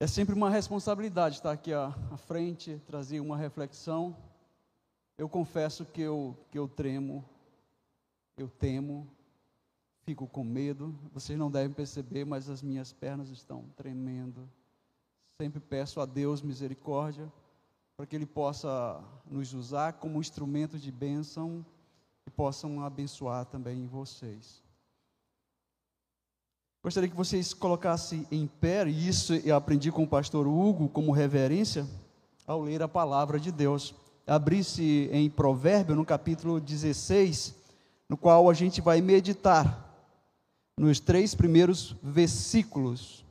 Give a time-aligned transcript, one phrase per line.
[0.00, 4.16] É sempre uma responsabilidade estar aqui à, frente, trazer uma reflexão.
[5.16, 7.28] Eu confesso que eu, que eu tremo,
[8.36, 9.08] eu temo,
[10.02, 10.96] fico com medo.
[11.12, 14.48] Vocês não devem perceber, mas as minhas pernas estão tremendo.
[15.36, 17.32] Sempre peço a Deus misericórdia
[17.96, 21.66] para que Ele possa nos usar como instrumento de bênção
[22.24, 24.62] e possam abençoar também vocês.
[26.80, 31.10] Gostaria que vocês colocassem em pé, e isso eu aprendi com o pastor Hugo como
[31.10, 31.84] reverência,
[32.46, 33.94] ao ler a palavra de Deus.
[34.24, 37.54] Abrisse em Provérbio, no capítulo 16,
[38.08, 39.86] no qual a gente vai meditar
[40.76, 43.26] nos três primeiros versículos.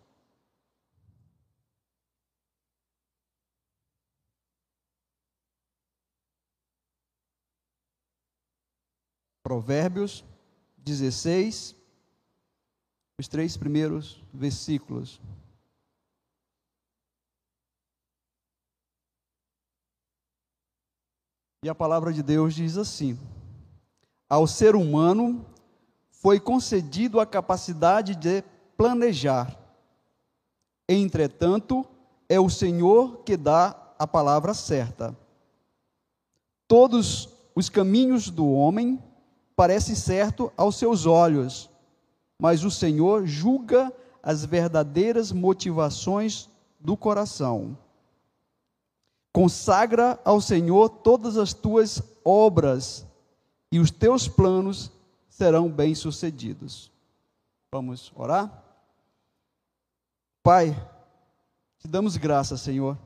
[9.42, 10.26] Provérbios
[10.80, 11.77] 16,
[13.20, 15.20] os três primeiros versículos.
[21.64, 23.18] E a palavra de Deus diz assim:
[24.30, 25.44] Ao ser humano
[26.12, 28.44] foi concedido a capacidade de
[28.78, 29.58] planejar.
[30.88, 31.84] Entretanto,
[32.30, 35.18] é o Senhor que dá a palavra certa.
[36.68, 39.04] Todos os caminhos do homem
[39.56, 41.68] parecem certo aos seus olhos,
[42.40, 47.78] mas o Senhor julga as verdadeiras motivações do coração.
[49.34, 53.06] Consagra ao Senhor todas as tuas obras,
[53.72, 54.92] e os teus planos
[55.30, 56.92] serão bem-sucedidos.
[57.72, 58.64] Vamos orar?
[60.42, 60.74] Pai,
[61.80, 62.98] te damos graças, Senhor,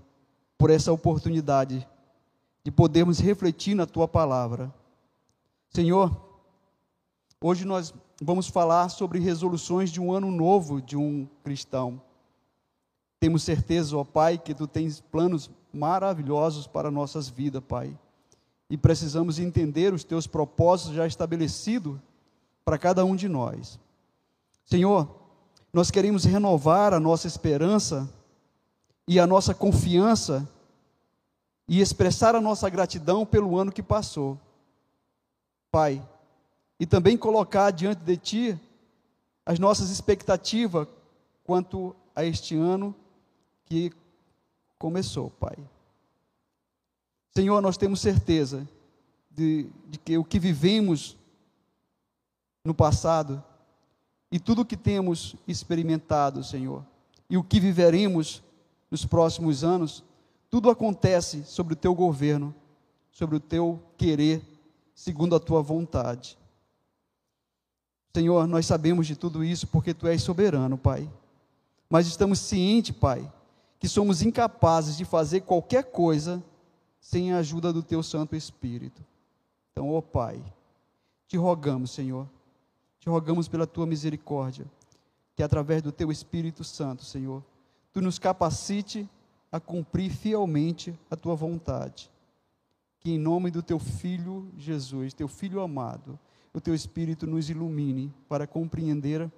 [0.58, 1.88] por essa oportunidade
[2.64, 4.73] de podermos refletir na tua palavra.
[5.70, 6.16] Senhor,
[7.42, 12.02] hoje nós vamos falar sobre resoluções de um ano novo de um cristão.
[13.19, 17.97] Temos certeza, ó Pai, que tu tens planos maravilhosos para nossas vidas, Pai.
[18.69, 21.99] E precisamos entender os teus propósitos já estabelecidos
[22.64, 23.80] para cada um de nós.
[24.65, 25.10] Senhor,
[25.73, 28.10] nós queremos renovar a nossa esperança
[29.08, 30.48] e a nossa confiança
[31.67, 34.39] e expressar a nossa gratidão pelo ano que passou.
[35.71, 36.02] Pai,
[36.81, 38.59] e também colocar diante de Ti
[39.45, 40.87] as nossas expectativas
[41.43, 42.95] quanto a este ano
[43.65, 43.93] que
[44.80, 45.55] começou, Pai.
[47.36, 48.67] Senhor, nós temos certeza
[49.30, 51.15] de, de que o que vivemos
[52.65, 53.43] no passado
[54.31, 56.83] e tudo o que temos experimentado, Senhor,
[57.30, 58.42] e o que viveremos
[58.89, 60.03] nos próximos anos,
[60.49, 62.55] tudo acontece sobre o teu governo,
[63.11, 64.42] sobre o teu querer,
[64.95, 66.41] segundo a tua vontade.
[68.14, 71.10] Senhor, nós sabemos de tudo isso porque Tu és soberano, Pai.
[71.89, 73.32] Mas estamos cientes, Pai,
[73.80, 76.44] que somos incapazes de fazer qualquer coisa
[76.99, 79.04] sem a ajuda do Teu Santo Espírito.
[79.72, 80.42] Então, ó Pai,
[81.27, 82.27] te rogamos, Senhor,
[82.99, 84.66] te rogamos pela Tua misericórdia,
[85.36, 87.43] que através do Teu Espírito Santo, Senhor,
[87.93, 89.10] Tu nos capacite
[89.52, 92.10] a cumprir fielmente a Tua vontade.
[92.99, 96.20] Que em nome do Teu Filho Jesus, Teu Filho amado,
[96.54, 99.32] o teu Espírito nos ilumine para compreender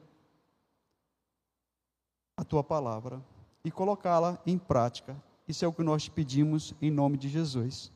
[2.35, 3.23] a tua palavra
[3.63, 5.15] e colocá-la em prática.
[5.47, 7.91] Isso é o que nós te pedimos em nome de Jesus.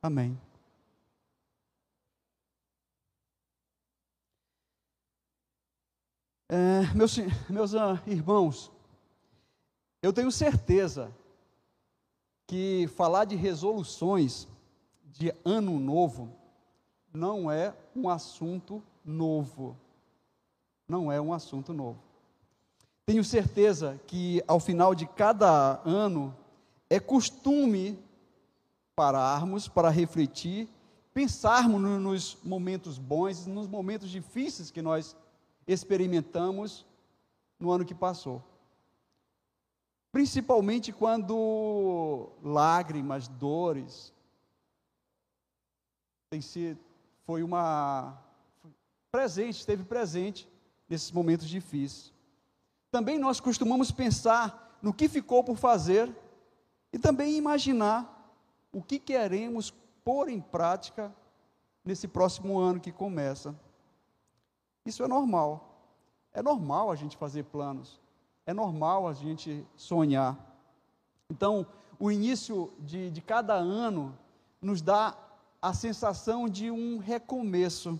[0.00, 0.38] Amém.
[6.48, 7.16] É, meus,
[7.48, 8.70] meus uh, irmãos,
[10.02, 11.14] eu tenho certeza
[12.46, 14.46] que falar de resoluções
[15.04, 16.41] de ano novo
[17.12, 19.76] não é um assunto novo.
[20.88, 21.98] Não é um assunto novo.
[23.04, 26.34] Tenho certeza que ao final de cada ano
[26.88, 27.98] é costume
[28.94, 30.68] pararmos para refletir,
[31.12, 35.16] pensarmos nos momentos bons, nos momentos difíceis que nós
[35.66, 36.86] experimentamos
[37.58, 38.42] no ano que passou.
[40.10, 44.12] Principalmente quando lágrimas, dores,
[46.28, 46.78] tem sido
[47.24, 48.18] foi uma
[49.10, 50.48] presente, esteve presente
[50.88, 52.12] nesses momentos difíceis.
[52.90, 56.14] Também nós costumamos pensar no que ficou por fazer
[56.92, 58.08] e também imaginar
[58.72, 59.72] o que queremos
[60.04, 61.14] pôr em prática
[61.84, 63.54] nesse próximo ano que começa.
[64.84, 65.72] Isso é normal.
[66.32, 68.00] É normal a gente fazer planos.
[68.44, 70.36] É normal a gente sonhar.
[71.30, 71.66] Então,
[71.98, 74.18] o início de, de cada ano
[74.60, 75.16] nos dá
[75.62, 77.98] a sensação de um recomeço.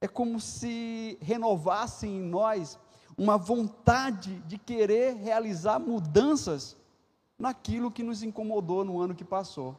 [0.00, 2.78] É como se renovasse em nós
[3.16, 6.74] uma vontade de querer realizar mudanças
[7.38, 9.76] naquilo que nos incomodou no ano que passou.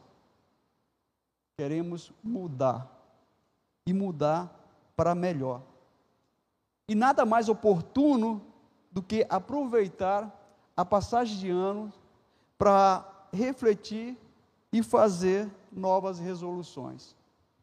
[1.57, 2.87] Queremos mudar
[3.87, 4.55] e mudar
[4.95, 5.63] para melhor.
[6.87, 8.45] E nada mais oportuno
[8.91, 10.31] do que aproveitar
[10.77, 11.91] a passagem de ano
[12.57, 14.15] para refletir
[14.71, 17.15] e fazer novas resoluções.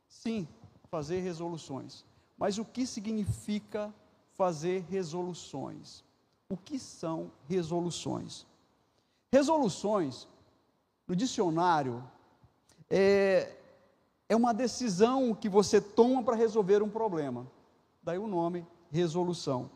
[0.08, 0.46] Sim,
[0.90, 2.04] fazer resoluções.
[2.36, 3.92] Mas o que significa
[4.32, 6.04] fazer resoluções?
[6.48, 8.46] O que são resoluções?
[9.32, 10.28] Resoluções,
[11.06, 12.02] no dicionário,
[12.88, 13.54] é,
[14.28, 17.46] é uma decisão que você toma para resolver um problema.
[18.02, 19.70] Daí o nome resolução.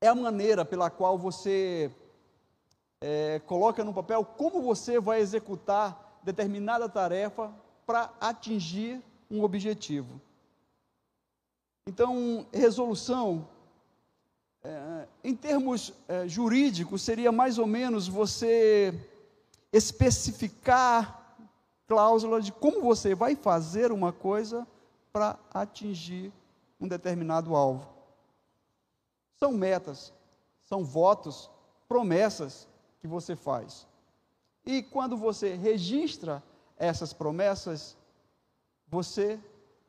[0.00, 1.90] É a maneira pela qual você
[3.02, 7.52] é, coloca no papel como você vai executar determinada tarefa
[7.84, 10.20] para atingir um objetivo.
[11.84, 13.48] Então, resolução,
[14.62, 18.94] é, em termos é, jurídicos, seria mais ou menos você
[19.72, 21.36] especificar
[21.88, 24.64] cláusula de como você vai fazer uma coisa
[25.12, 26.32] para atingir
[26.80, 27.88] um determinado alvo.
[29.40, 30.12] São metas,
[30.62, 31.50] são votos,
[31.88, 32.68] promessas
[33.02, 33.86] que você faz.
[34.64, 36.40] E quando você registra
[36.78, 37.96] essas promessas,
[38.86, 39.40] você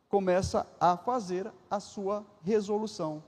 [0.09, 3.23] começa a fazer a sua resolução.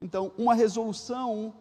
[0.00, 1.52] Então, uma resolução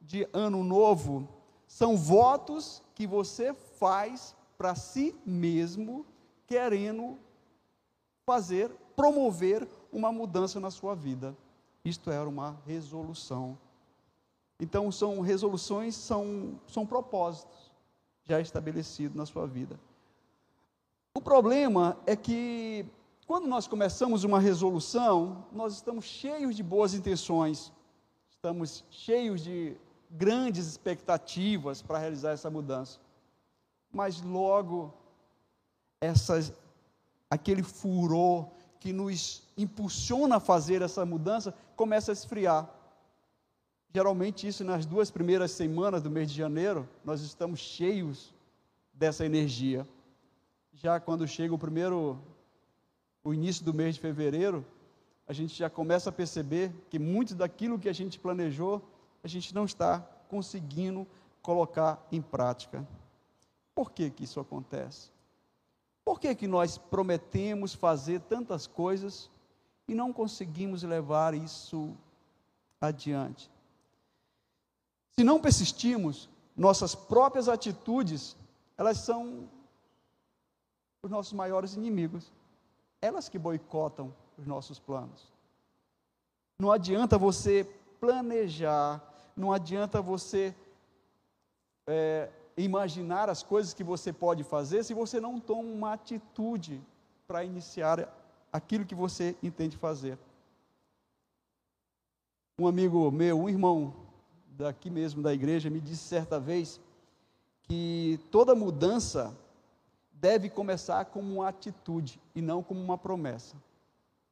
[0.00, 1.28] de ano novo
[1.68, 6.04] são votos que você faz para si mesmo,
[6.48, 7.16] querendo
[8.26, 11.36] fazer, promover uma mudança na sua vida.
[11.84, 13.56] Isto era uma resolução.
[14.60, 17.70] Então, são resoluções, são, são propósitos
[18.24, 19.80] já estabelecidos na sua vida.
[21.14, 22.86] O problema é que,
[23.26, 27.72] quando nós começamos uma resolução, nós estamos cheios de boas intenções,
[28.30, 29.76] estamos cheios de
[30.10, 33.00] grandes expectativas para realizar essa mudança.
[33.92, 34.94] Mas logo,
[36.00, 36.52] essas,
[37.28, 38.46] aquele furor
[38.78, 42.68] que nos impulsiona a fazer essa mudança começa a esfriar.
[43.92, 48.32] Geralmente, isso nas duas primeiras semanas do mês de janeiro, nós estamos cheios
[48.92, 49.86] dessa energia.
[50.72, 52.16] Já quando chega o primeiro,
[53.24, 54.64] o início do mês de fevereiro,
[55.26, 58.80] a gente já começa a perceber que muito daquilo que a gente planejou,
[59.24, 61.04] a gente não está conseguindo
[61.42, 62.86] colocar em prática.
[63.74, 65.10] Por que, que isso acontece?
[66.04, 69.28] Por que, que nós prometemos fazer tantas coisas
[69.88, 71.96] e não conseguimos levar isso
[72.80, 73.50] adiante?
[75.12, 78.36] Se não persistimos, nossas próprias atitudes,
[78.76, 79.48] elas são
[81.02, 82.32] os nossos maiores inimigos.
[83.00, 85.32] Elas que boicotam os nossos planos.
[86.58, 87.64] Não adianta você
[87.98, 89.02] planejar,
[89.36, 90.54] não adianta você
[91.86, 96.82] é, imaginar as coisas que você pode fazer se você não toma uma atitude
[97.26, 98.08] para iniciar
[98.52, 100.18] aquilo que você entende fazer.
[102.58, 103.94] Um amigo meu, um irmão
[104.60, 106.80] daqui mesmo da igreja, me disse certa vez
[107.62, 109.36] que toda mudança
[110.12, 113.56] deve começar como uma atitude e não como uma promessa.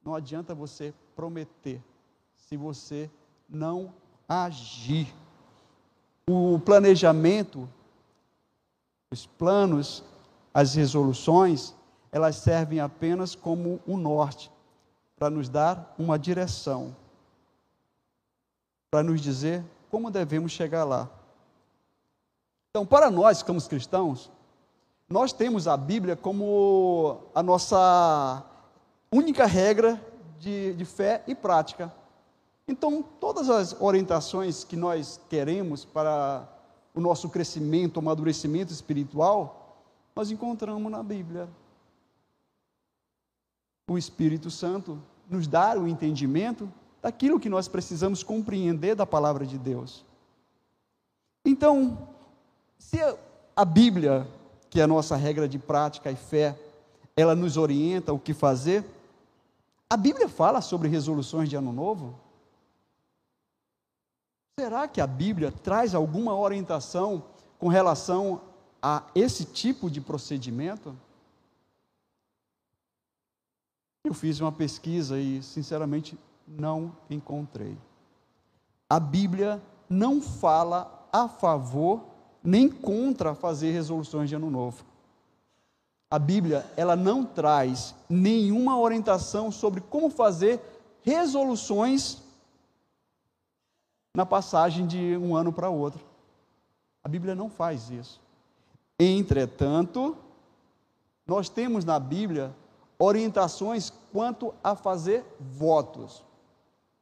[0.03, 1.81] Não adianta você prometer
[2.35, 3.09] se você
[3.49, 3.93] não
[4.27, 5.13] agir.
[6.29, 7.67] O planejamento
[9.11, 10.03] os planos,
[10.53, 11.73] as resoluções,
[12.11, 14.51] elas servem apenas como um norte,
[15.17, 16.95] para nos dar uma direção,
[18.91, 21.09] para nos dizer como devemos chegar lá.
[22.69, 24.31] Então, para nós que somos cristãos,
[25.09, 28.43] nós temos a Bíblia como a nossa
[29.11, 29.99] única regra
[30.39, 31.91] de, de fé e prática.
[32.67, 36.47] Então, todas as orientações que nós queremos para
[36.93, 39.83] o nosso crescimento, o amadurecimento espiritual,
[40.15, 41.49] nós encontramos na Bíblia.
[43.89, 49.57] O Espírito Santo nos dá o entendimento daquilo que nós precisamos compreender da palavra de
[49.57, 50.05] Deus.
[51.45, 52.09] Então,
[52.77, 52.97] se
[53.55, 54.27] a Bíblia,
[54.69, 56.57] que é a nossa regra de prática e fé,
[57.15, 58.85] ela nos orienta o que fazer,
[59.89, 62.19] a Bíblia fala sobre resoluções de ano novo?
[64.59, 67.23] Será que a Bíblia traz alguma orientação
[67.57, 68.41] com relação
[68.81, 70.95] a esse tipo de procedimento?
[74.03, 76.17] Eu fiz uma pesquisa e, sinceramente,
[76.49, 77.77] não encontrei.
[78.89, 82.03] A Bíblia não fala a favor
[82.43, 84.83] nem contra fazer resoluções de ano novo.
[86.09, 90.59] A Bíblia, ela não traz nenhuma orientação sobre como fazer
[91.03, 92.23] resoluções
[94.15, 96.03] na passagem de um ano para outro.
[97.03, 98.19] A Bíblia não faz isso.
[98.99, 100.17] Entretanto,
[101.27, 102.55] nós temos na Bíblia
[102.97, 106.23] orientações quanto a fazer votos,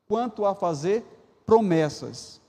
[0.08, 1.06] quanto a fazer
[1.46, 2.42] promessas.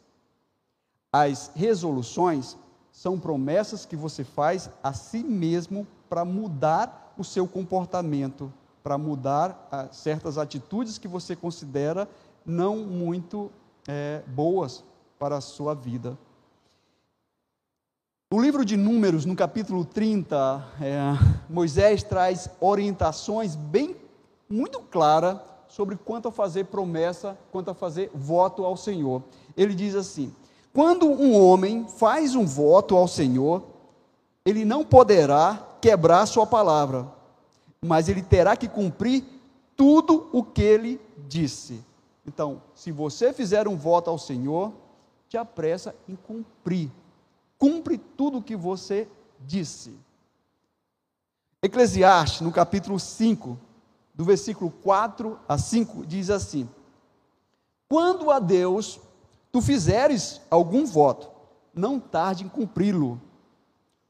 [1.13, 2.57] As resoluções
[2.93, 9.69] são promessas que você faz a si mesmo para mudar o seu comportamento, para mudar
[9.71, 12.09] ah, certas atitudes que você considera
[12.45, 13.51] não muito
[13.87, 14.85] é, boas
[15.19, 16.17] para a sua vida.
[18.31, 20.99] No livro de Números, no capítulo 30, é,
[21.49, 23.97] Moisés traz orientações bem,
[24.49, 25.39] muito claras
[25.69, 29.23] sobre quanto a fazer promessa, quanto a fazer voto ao Senhor.
[29.57, 30.35] Ele diz assim:
[30.73, 33.63] quando um homem faz um voto ao Senhor,
[34.45, 37.07] ele não poderá quebrar sua palavra,
[37.81, 39.25] mas ele terá que cumprir
[39.77, 41.85] tudo o que ele disse.
[42.27, 44.73] Então, se você fizer um voto ao Senhor,
[45.29, 46.91] te apressa em cumprir
[47.59, 49.09] cumpre tudo o que você
[49.41, 49.99] disse.
[51.61, 53.59] Eclesiastes, no capítulo 5,
[54.19, 56.69] do versículo 4 a 5, diz assim:
[57.89, 59.01] Quando a Deus
[59.51, 61.31] tu fizeres algum voto,
[61.73, 63.19] não tarde em cumpri-lo.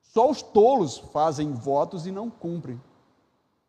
[0.02, 2.80] Só os tolos fazem votos e não cumprem.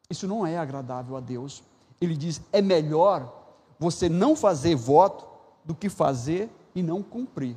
[0.09, 1.61] Isso não é agradável a Deus.
[2.01, 3.31] Ele diz: é melhor
[3.77, 5.27] você não fazer voto
[5.63, 7.55] do que fazer e não cumprir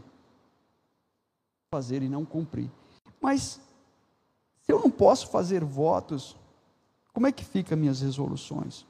[1.73, 2.71] fazer e não cumprir.
[3.19, 3.59] Mas
[4.61, 6.37] se eu não posso fazer votos,
[7.12, 8.87] como é que ficam minhas resoluções?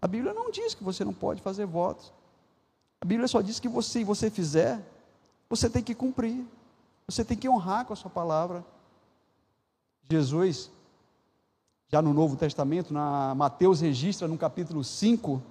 [0.00, 2.12] A Bíblia não diz que você não pode fazer votos.
[3.00, 4.80] A Bíblia só diz que você, se você fizer,
[5.48, 6.44] você tem que cumprir.
[7.06, 8.64] Você tem que honrar com a sua palavra.
[10.10, 10.70] Jesus,
[11.88, 15.42] já no Novo Testamento, na Mateus registra no capítulo 5,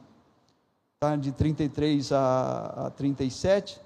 [1.00, 3.80] tá, de 33 a, a 37,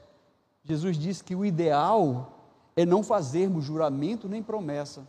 [0.63, 2.38] Jesus diz que o ideal
[2.75, 5.07] é não fazermos juramento nem promessa.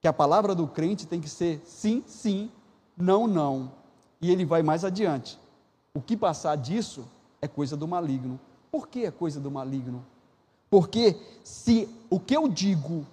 [0.00, 2.50] Que a palavra do crente tem que ser sim, sim,
[2.96, 3.72] não, não.
[4.20, 5.38] E ele vai mais adiante.
[5.92, 7.06] O que passar disso
[7.40, 8.38] é coisa do maligno.
[8.70, 10.04] Por que é coisa do maligno?
[10.68, 13.04] Porque se o que eu digo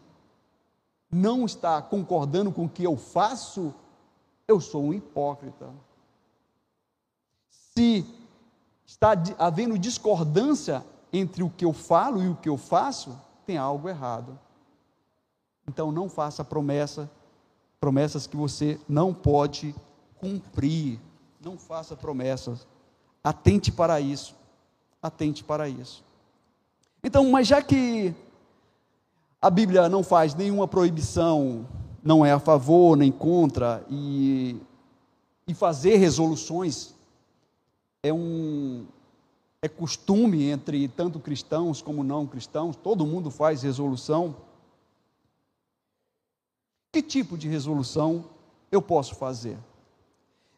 [1.12, 3.74] não está concordando com o que eu faço,
[4.48, 5.70] eu sou um hipócrita.
[7.50, 8.06] Se
[8.86, 13.90] está havendo discordância entre o que eu falo e o que eu faço, tem algo
[13.90, 14.38] errado.
[15.68, 17.10] Então não faça promessa,
[17.80, 19.76] promessas que você não pode
[20.20, 21.00] cumprir.
[21.44, 22.66] Não faça promessas.
[23.24, 24.36] Atente para isso.
[25.02, 26.04] Atente para isso.
[27.04, 28.14] Então, mas já que
[29.42, 31.66] a Bíblia não faz nenhuma proibição,
[32.04, 34.58] não é a favor nem contra, e,
[35.48, 36.96] e fazer resoluções
[38.02, 38.86] é um,
[39.62, 44.36] é costume entre tanto cristãos como não cristãos, todo mundo faz resolução.
[46.98, 48.26] Que tipo de resolução
[48.72, 49.56] eu posso fazer?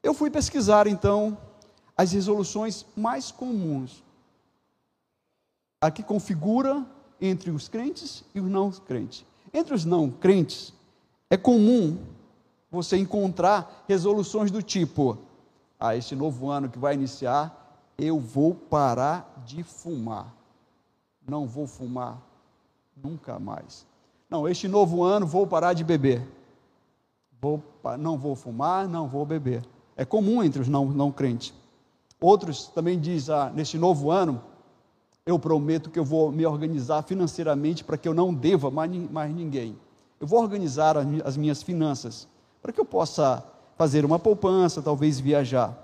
[0.01, 1.37] Eu fui pesquisar então
[1.97, 4.01] as resoluções mais comuns.
[5.81, 6.85] A que configura
[7.19, 9.25] entre os crentes e os não crentes.
[9.53, 10.73] Entre os não crentes,
[11.29, 11.97] é comum
[12.71, 15.17] você encontrar resoluções do tipo:
[15.77, 20.33] ah, este novo ano que vai iniciar, eu vou parar de fumar.
[21.27, 22.17] Não vou fumar
[22.95, 23.88] nunca mais.
[24.29, 26.27] Não, este novo ano vou parar de beber.
[27.41, 27.63] Vou,
[27.97, 29.65] não vou fumar, não vou beber.
[29.95, 31.53] É comum entre os não, não crentes.
[32.21, 34.41] Outros também dizem, ah, neste novo ano,
[35.25, 39.33] eu prometo que eu vou me organizar financeiramente para que eu não deva mais, mais
[39.33, 39.77] ninguém.
[40.19, 42.27] Eu vou organizar as minhas finanças
[42.61, 43.43] para que eu possa
[43.77, 45.77] fazer uma poupança, talvez viajar.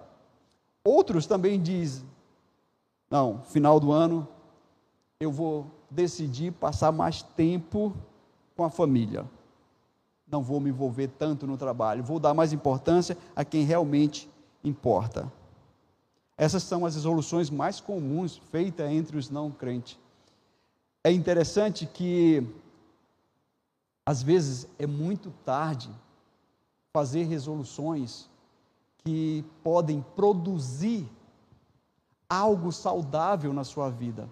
[0.84, 2.06] Outros também dizem:
[3.10, 4.28] não, final do ano
[5.20, 7.96] eu vou decidir passar mais tempo
[8.56, 9.26] com a família.
[10.28, 14.30] Não vou me envolver tanto no trabalho, vou dar mais importância a quem realmente
[14.64, 15.32] importa.
[16.38, 20.00] Essas são as resoluções mais comuns feitas entre os não crentes.
[21.04, 22.46] É interessante que,
[24.06, 25.90] às vezes, é muito tarde
[26.92, 28.30] fazer resoluções
[29.04, 31.08] que podem produzir
[32.28, 34.28] algo saudável na sua vida.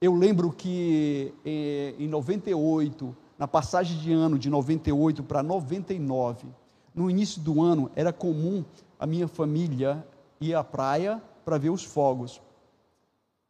[0.00, 6.48] Eu lembro que eh, em 98, na passagem de ano de 98 para 99,
[6.94, 8.64] no início do ano era comum
[8.98, 10.06] a minha família
[10.40, 12.40] ir à praia para ver os fogos.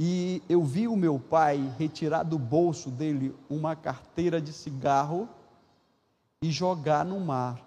[0.00, 5.28] E eu vi o meu pai retirar do bolso dele uma carteira de cigarro
[6.42, 7.64] e jogar no mar.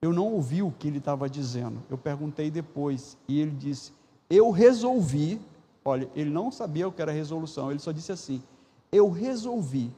[0.00, 1.82] Eu não ouvi o que ele estava dizendo.
[1.90, 3.92] Eu perguntei depois e ele disse:
[4.30, 5.40] Eu resolvi
[5.86, 8.42] Olha, ele não sabia o que era resolução, ele só disse assim:
[8.90, 9.92] Eu resolvi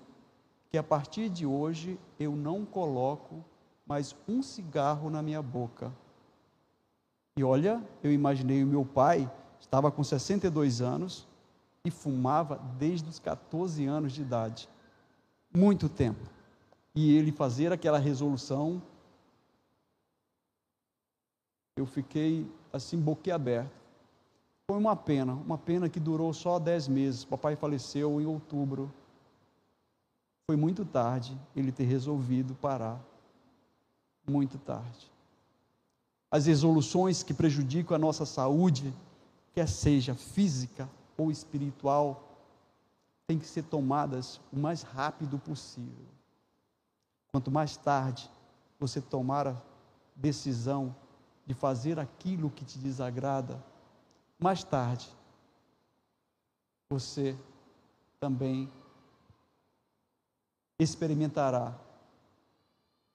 [0.70, 3.44] que a partir de hoje eu não coloco
[3.87, 5.92] mais um cigarro na minha boca.
[7.37, 11.26] E olha, eu imaginei o meu pai, estava com 62 anos
[11.84, 14.68] e fumava desde os 14 anos de idade.
[15.56, 16.28] Muito tempo.
[16.94, 18.82] E ele fazer aquela resolução,
[21.76, 23.70] eu fiquei assim, boquiaberto.
[24.70, 27.25] Foi uma pena, uma pena que durou só 10 meses.
[27.25, 28.92] Papai faleceu em outubro.
[30.49, 32.99] Foi muito tarde ele ter resolvido parar.
[34.26, 35.12] Muito tarde.
[36.31, 38.95] As resoluções que prejudicam a nossa saúde,
[39.52, 40.88] quer seja física
[41.19, 42.38] ou espiritual,
[43.26, 46.07] têm que ser tomadas o mais rápido possível.
[47.31, 48.31] Quanto mais tarde
[48.81, 49.57] você tomar a
[50.17, 50.97] decisão
[51.47, 53.62] de fazer aquilo que te desagrada,
[54.38, 55.11] mais tarde
[56.88, 57.37] você
[58.19, 58.73] também
[60.78, 61.75] experimentará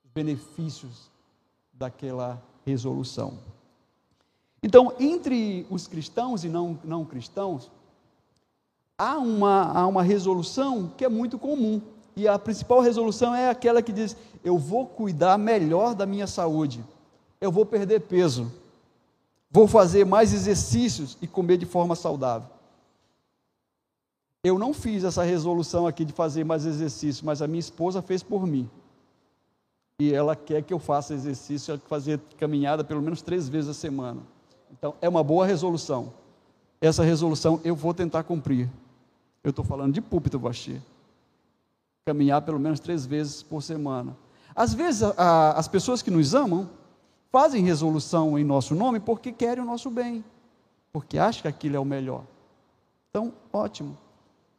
[0.04, 1.10] os benefícios
[1.72, 3.38] daquela resolução.
[4.62, 7.70] Então, entre os cristãos e não, não cristãos,
[8.98, 11.80] há uma, há uma resolução que é muito comum.
[12.16, 16.84] E a principal resolução é aquela que diz: eu vou cuidar melhor da minha saúde
[17.44, 18.50] eu vou perder peso,
[19.50, 22.48] vou fazer mais exercícios e comer de forma saudável.
[24.44, 28.22] Eu não fiz essa resolução aqui de fazer mais exercício, mas a minha esposa fez
[28.22, 28.68] por mim.
[29.98, 34.20] E ela quer que eu faça exercício, fazer caminhada pelo menos três vezes a semana.
[34.70, 36.12] Então, é uma boa resolução.
[36.78, 38.68] Essa resolução eu vou tentar cumprir.
[39.42, 40.78] Eu estou falando de púlpito, Basti.
[42.04, 44.14] Caminhar pelo menos três vezes por semana.
[44.54, 46.68] Às vezes, a, a, as pessoas que nos amam,
[47.32, 50.22] fazem resolução em nosso nome porque querem o nosso bem,
[50.92, 52.24] porque acham que aquilo é o melhor.
[53.08, 54.03] Então, ótimo.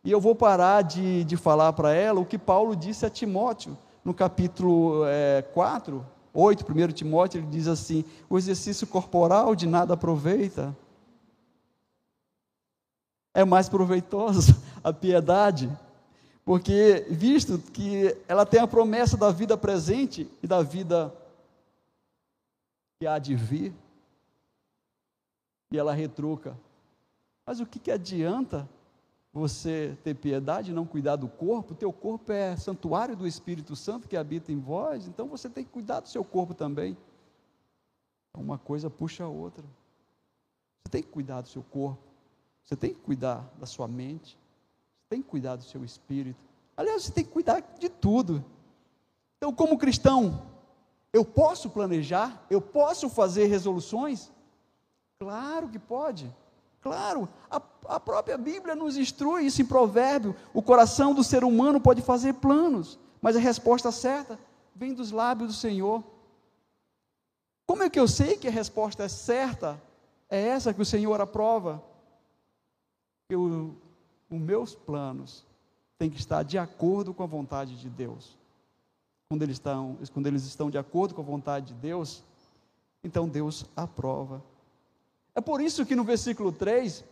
[0.06, 3.76] E eu vou parar de, de falar para ela o que Paulo disse a Timóteo,
[4.04, 9.96] no capítulo é, 4, 8, 1 Timóteo, ele diz assim: o exercício corporal de nada
[9.96, 10.78] aproveita.
[13.34, 15.76] É mais proveitoso a piedade,
[16.46, 21.12] porque, visto que ela tem a promessa da vida presente e da vida
[23.00, 23.74] que há de vir,
[25.72, 26.56] e ela retruca.
[27.44, 28.70] Mas o que, que adianta
[29.36, 31.74] você ter piedade não cuidar do corpo?
[31.74, 35.66] O teu corpo é santuário do Espírito Santo que habita em vós, então você tem
[35.66, 36.98] que cuidar do seu corpo também.
[38.34, 39.66] Uma coisa puxa a outra.
[40.82, 42.02] Você tem que cuidar do seu corpo,
[42.64, 44.38] você tem que cuidar da sua mente,
[45.02, 46.40] você tem que cuidar do seu espírito.
[46.78, 48.42] Aliás, você tem que cuidar de tudo.
[49.36, 50.44] Então, como cristão,
[51.12, 52.46] eu posso planejar?
[52.50, 54.32] Eu posso fazer resoluções?
[55.20, 56.34] Claro que pode.
[56.86, 60.36] Claro, a, a, própria Bíblia nos instrui isso em provérbio.
[60.54, 64.38] O coração do ser humano pode fazer planos, mas a resposta certa
[64.76, 66.04] vem dos lábios do Senhor.
[67.66, 69.82] Como é que eu sei que a resposta é certa?
[70.30, 71.84] É essa que o Senhor aprova.
[73.28, 73.74] Que os
[74.30, 75.44] meus planos
[75.98, 78.38] têm que estar de acordo com a vontade de Deus
[79.28, 82.24] quando eles estão, quando eles estão de acordo com a vontade de Deus,
[83.04, 84.40] então Deus aprova.
[85.36, 87.04] É por isso que no versículo 3,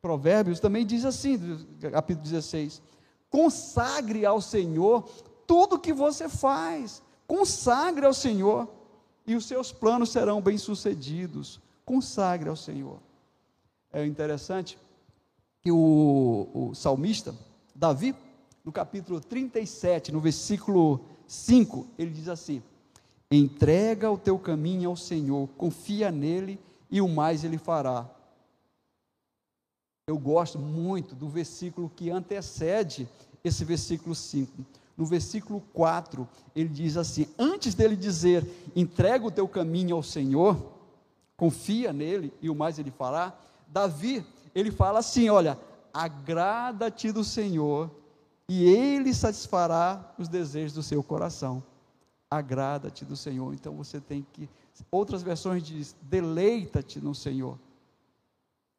[0.00, 1.38] Provérbios também diz assim,
[1.92, 2.80] capítulo 16:
[3.30, 5.06] consagre ao Senhor
[5.46, 8.68] tudo que você faz, consagre ao Senhor,
[9.26, 11.60] e os seus planos serão bem-sucedidos.
[11.84, 12.98] Consagre ao Senhor.
[13.92, 14.78] É interessante
[15.60, 17.34] que o, o salmista,
[17.74, 18.14] Davi,
[18.64, 22.62] no capítulo 37, no versículo 5, ele diz assim:
[23.30, 26.58] entrega o teu caminho ao Senhor, confia nele
[26.90, 28.06] e o mais ele fará.
[30.06, 33.08] Eu gosto muito do versículo que antecede
[33.44, 34.64] esse versículo 5.
[34.96, 40.56] No versículo 4, ele diz assim: antes dele dizer, entrega o teu caminho ao Senhor,
[41.36, 44.24] confia nele e o mais ele fará, Davi,
[44.54, 45.58] ele fala assim: olha,
[45.92, 47.90] agrada-te do Senhor
[48.48, 51.62] e Ele satisfará os desejos do seu coração.
[52.30, 53.54] Agrada-te do Senhor.
[53.54, 54.48] Então você tem que.
[54.90, 57.58] Outras versões diz: deleita-te no Senhor.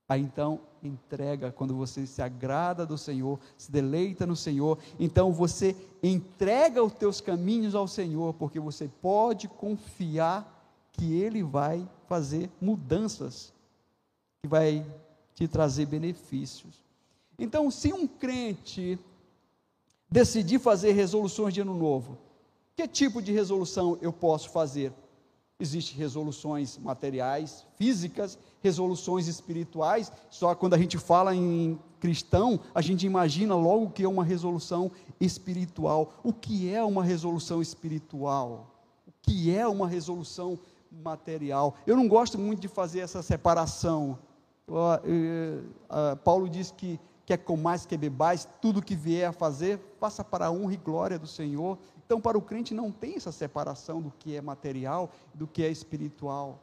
[0.07, 5.75] Aí então entrega, quando você se agrada do Senhor, se deleita no Senhor, então você
[6.01, 10.55] entrega os teus caminhos ao Senhor, porque você pode confiar
[10.93, 13.53] que Ele vai fazer mudanças,
[14.41, 14.85] que vai
[15.35, 16.83] te trazer benefícios.
[17.37, 18.97] Então, se um crente
[20.09, 22.17] decidir fazer resoluções de ano novo.
[22.79, 24.93] Que tipo de resolução eu posso fazer?
[25.59, 30.09] Existem resoluções materiais, físicas, resoluções espirituais.
[30.29, 34.89] Só quando a gente fala em cristão, a gente imagina logo que é uma resolução
[35.19, 36.13] espiritual.
[36.23, 38.73] O que é uma resolução espiritual?
[39.05, 40.57] O que é uma resolução
[40.89, 41.75] material?
[41.85, 44.17] Eu não gosto muito de fazer essa separação.
[46.23, 50.51] Paulo diz que quer comais, que bebais, tudo que vier a fazer, faça para a
[50.51, 51.77] honra e glória do Senhor.
[52.09, 55.69] Então, para o crente não tem essa separação do que é material do que é
[55.69, 56.57] espiritual.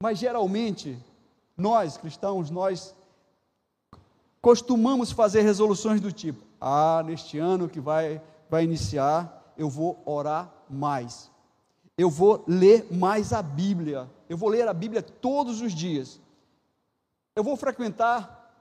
[0.00, 0.96] Mas geralmente,
[1.56, 2.94] nós cristãos, nós
[4.40, 10.48] costumamos fazer resoluções do tipo: ah, neste ano que vai, vai iniciar, eu vou orar
[10.70, 11.28] mais.
[11.96, 14.08] Eu vou ler mais a Bíblia.
[14.28, 16.20] Eu vou ler a Bíblia todos os dias.
[17.34, 18.54] Eu vou frequentar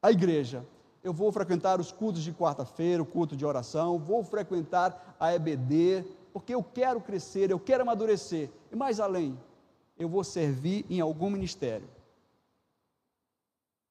[0.00, 0.64] a igreja
[1.08, 6.04] eu vou frequentar os cultos de quarta-feira, o culto de oração, vou frequentar a EBD,
[6.34, 8.50] porque eu quero crescer, eu quero amadurecer.
[8.70, 9.38] E mais além,
[9.98, 11.88] eu vou servir em algum ministério.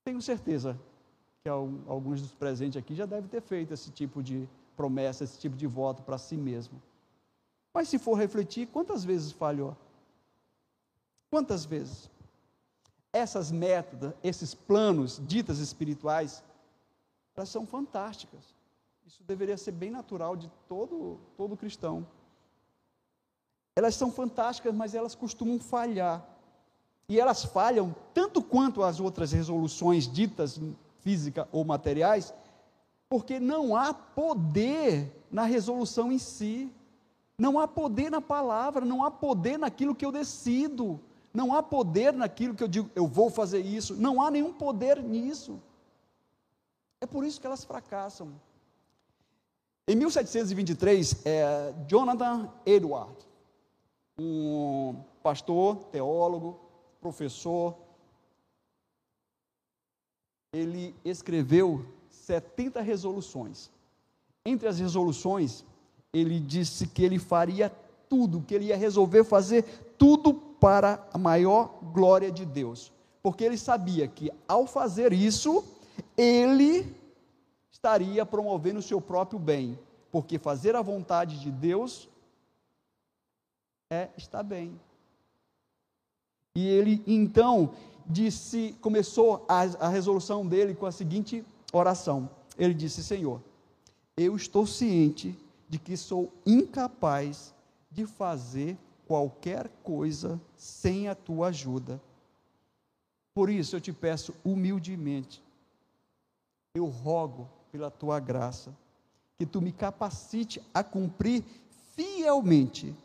[0.06, 0.80] Tenho certeza
[1.42, 5.58] que alguns dos presentes aqui já devem ter feito esse tipo de promessa, esse tipo
[5.58, 6.80] de voto para si mesmo.
[7.74, 9.76] Mas se for refletir, quantas vezes falhou?
[11.32, 12.12] Quantas vezes?
[13.12, 16.44] Essas metas, esses planos ditas espirituais,
[17.38, 18.56] elas são fantásticas.
[19.06, 22.06] Isso deveria ser bem natural de todo, todo cristão.
[23.76, 26.28] Elas são fantásticas, mas elas costumam falhar.
[27.08, 30.60] E elas falham tanto quanto as outras resoluções ditas
[31.02, 32.34] física ou materiais,
[33.08, 36.70] porque não há poder na resolução em si.
[37.38, 41.00] Não há poder na palavra, não há poder naquilo que eu decido,
[41.32, 45.04] não há poder naquilo que eu digo, eu vou fazer isso, não há nenhum poder
[45.04, 45.62] nisso.
[47.00, 48.30] É por isso que elas fracassam.
[49.88, 53.16] Em 1723, é, Jonathan Edward,
[54.20, 56.60] um pastor, teólogo,
[57.00, 57.76] professor,
[60.52, 63.70] ele escreveu 70 resoluções.
[64.46, 65.64] Entre as resoluções,
[66.12, 67.70] ele disse que ele faria
[68.10, 69.64] tudo, que ele ia resolver fazer
[69.98, 72.92] tudo para a maior glória de Deus.
[73.22, 75.64] Porque ele sabia que ao fazer isso,
[76.18, 76.96] ele
[77.72, 79.78] estaria promovendo o seu próprio bem,
[80.12, 82.10] porque fazer a vontade de Deus
[83.90, 84.80] é estar bem.
[86.56, 87.72] E ele então
[88.06, 92.28] disse, começou a, a resolução dele com a seguinte oração.
[92.58, 93.40] Ele disse: Senhor,
[94.18, 95.38] eu estou ciente
[95.70, 97.54] de que sou incapaz
[97.92, 98.76] de fazer
[99.06, 102.02] qualquer coisa sem a tua ajuda.
[103.36, 105.44] Por isso eu te peço humildemente
[106.78, 108.76] eu rogo pela tua graça
[109.38, 111.44] que tu me capacite a cumprir
[111.96, 112.96] fielmente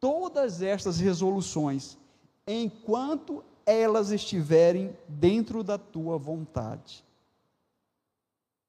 [0.00, 1.98] todas estas resoluções,
[2.46, 7.04] enquanto elas estiverem dentro da tua vontade.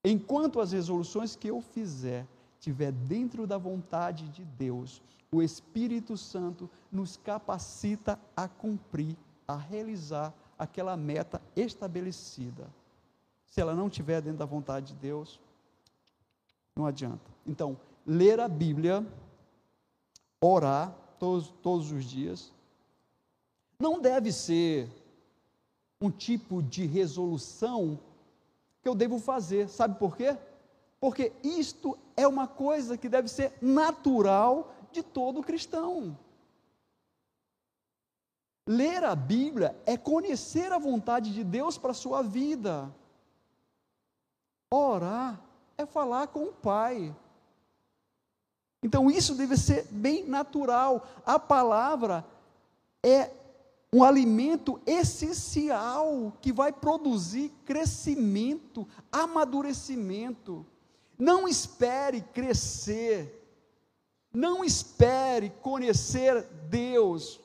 [0.03, 2.25] Enquanto as resoluções que eu fizer
[2.59, 9.15] estiver dentro da vontade de Deus, o Espírito Santo nos capacita a cumprir,
[9.47, 12.67] a realizar aquela meta estabelecida.
[13.47, 15.39] Se ela não estiver dentro da vontade de Deus,
[16.75, 17.31] não adianta.
[17.45, 19.05] Então, ler a Bíblia,
[20.39, 22.51] orar todos, todos os dias,
[23.79, 24.89] não deve ser
[25.99, 27.99] um tipo de resolução
[28.81, 29.67] que eu devo fazer.
[29.69, 30.37] Sabe por quê?
[30.99, 36.17] Porque isto é uma coisa que deve ser natural de todo cristão.
[38.65, 42.93] Ler a Bíblia é conhecer a vontade de Deus para a sua vida.
[44.69, 45.39] Orar
[45.77, 47.15] é falar com o Pai.
[48.83, 51.07] Então isso deve ser bem natural.
[51.25, 52.25] A palavra
[53.03, 53.31] é
[53.93, 60.65] um alimento essencial que vai produzir crescimento, amadurecimento.
[61.17, 63.43] Não espere crescer,
[64.31, 67.39] não espere conhecer Deus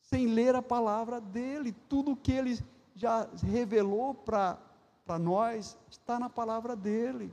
[0.00, 2.58] sem ler a palavra dele, tudo que ele
[2.94, 4.56] já revelou para
[5.06, 7.32] para nós está na palavra dele.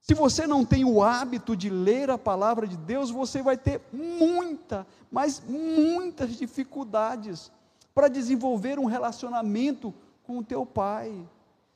[0.00, 3.80] Se você não tem o hábito de ler a palavra de Deus, você vai ter
[3.92, 7.50] muita, mas muitas dificuldades
[7.94, 11.26] para desenvolver um relacionamento com o teu pai.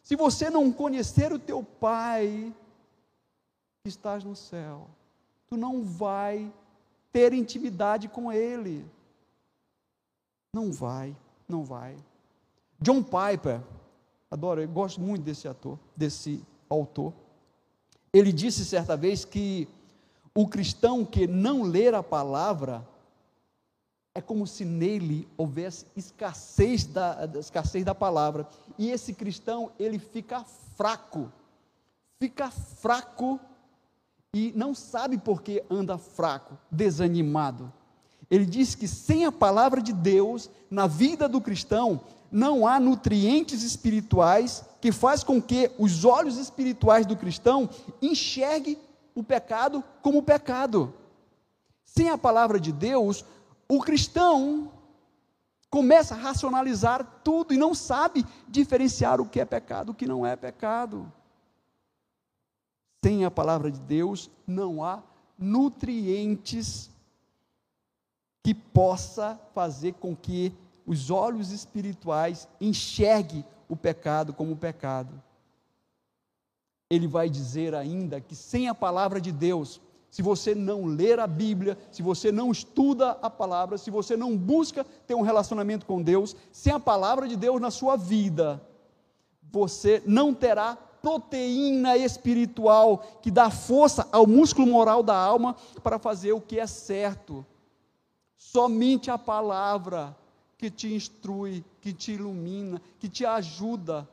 [0.02, 2.54] Se você não conhecer o teu pai
[3.82, 4.88] que estás no céu,
[5.48, 6.52] tu não vai
[7.10, 8.88] ter intimidade com ele.
[10.52, 11.16] Não vai,
[11.48, 11.96] não vai.
[12.80, 13.60] John Piper,
[14.30, 17.12] Adoro, eu gosto muito desse ator, desse autor.
[18.12, 19.66] Ele disse certa vez que
[20.34, 22.86] o cristão que não ler a palavra
[24.14, 28.46] é como se nele houvesse escassez da, escassez da palavra.
[28.76, 30.44] E esse cristão, ele fica
[30.76, 31.32] fraco,
[32.18, 33.40] fica fraco
[34.34, 37.72] e não sabe por que anda fraco, desanimado.
[38.30, 43.62] Ele diz que sem a palavra de Deus na vida do cristão, não há nutrientes
[43.62, 47.68] espirituais que faz com que os olhos espirituais do cristão
[48.00, 48.78] enxerguem
[49.14, 50.94] o pecado como pecado.
[51.84, 53.24] Sem a palavra de Deus,
[53.68, 54.70] o cristão
[55.70, 60.24] começa a racionalizar tudo e não sabe diferenciar o que é pecado, o que não
[60.24, 61.10] é pecado.
[63.02, 65.02] Sem a palavra de Deus, não há
[65.38, 66.90] nutrientes
[68.42, 70.52] que possa fazer com que
[70.88, 75.22] os olhos espirituais enxerguem o pecado como pecado.
[76.88, 81.26] Ele vai dizer ainda que sem a palavra de Deus, se você não ler a
[81.26, 86.00] Bíblia, se você não estuda a palavra, se você não busca ter um relacionamento com
[86.00, 88.58] Deus, sem a palavra de Deus na sua vida,
[89.52, 96.32] você não terá proteína espiritual que dá força ao músculo moral da alma para fazer
[96.32, 97.44] o que é certo.
[98.38, 100.16] Somente a palavra
[100.58, 104.06] que te instrui, que te ilumina, que te ajuda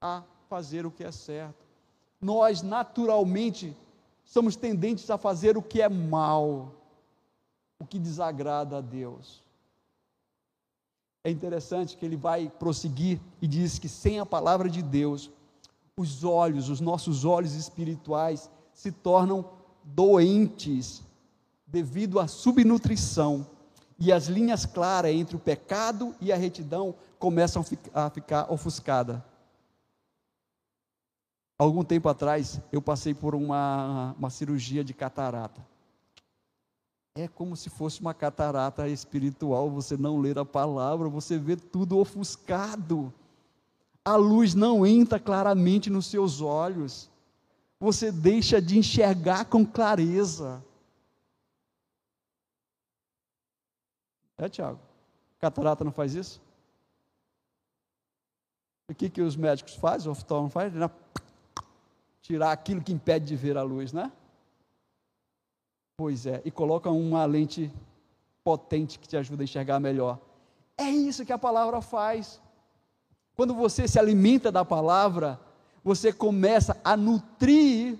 [0.00, 1.66] a fazer o que é certo.
[2.20, 3.76] Nós, naturalmente,
[4.24, 6.72] somos tendentes a fazer o que é mal,
[7.78, 9.42] o que desagrada a Deus.
[11.22, 15.30] É interessante que ele vai prosseguir e diz que sem a palavra de Deus,
[15.94, 19.44] os olhos, os nossos olhos espirituais se tornam
[19.84, 21.02] doentes
[21.66, 23.46] devido à subnutrição
[23.98, 29.20] e as linhas claras entre o pecado e a retidão começam a ficar ofuscadas.
[31.58, 35.60] Algum tempo atrás, eu passei por uma, uma cirurgia de catarata.
[37.16, 41.98] É como se fosse uma catarata espiritual, você não ler a palavra, você vê tudo
[41.98, 43.12] ofuscado.
[44.04, 47.10] A luz não entra claramente nos seus olhos.
[47.80, 50.62] Você deixa de enxergar com clareza.
[54.38, 54.78] É, Tiago?
[55.40, 56.40] Catarata não faz isso?
[58.88, 60.08] O que, que os médicos fazem?
[60.08, 60.72] O oftalmo faz?
[62.22, 64.10] Tirar aquilo que impede de ver a luz, né?
[65.96, 67.72] Pois é, e coloca uma lente
[68.44, 70.18] potente que te ajuda a enxergar melhor.
[70.76, 72.40] É isso que a palavra faz.
[73.34, 75.38] Quando você se alimenta da palavra,
[75.82, 77.98] você começa a nutrir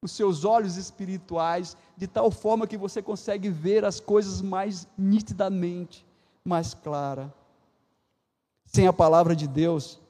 [0.00, 6.06] os seus olhos espirituais de tal forma que você consegue ver as coisas mais nitidamente,
[6.44, 7.32] mais clara.
[8.64, 10.00] Sem a palavra de Deus,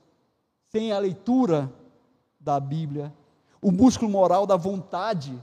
[0.70, 1.72] sem a leitura
[2.38, 3.12] da Bíblia,
[3.62, 5.42] o músculo moral da vontade,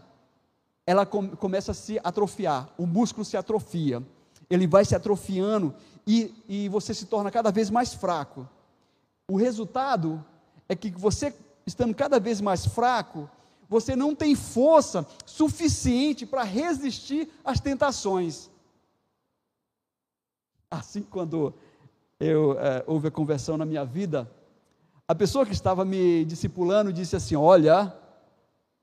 [0.86, 4.04] ela começa a se atrofiar, o músculo se atrofia,
[4.50, 5.74] ele vai se atrofiando
[6.06, 8.48] e, e você se torna cada vez mais fraco.
[9.28, 10.24] O resultado
[10.70, 11.34] é que você,
[11.66, 13.28] estando cada vez mais fraco,
[13.70, 18.50] você não tem força suficiente para resistir às tentações.
[20.70, 21.54] Assim, quando
[22.20, 24.30] eu é, houve a conversão na minha vida,
[25.08, 27.94] a pessoa que estava me discipulando disse assim: Olha,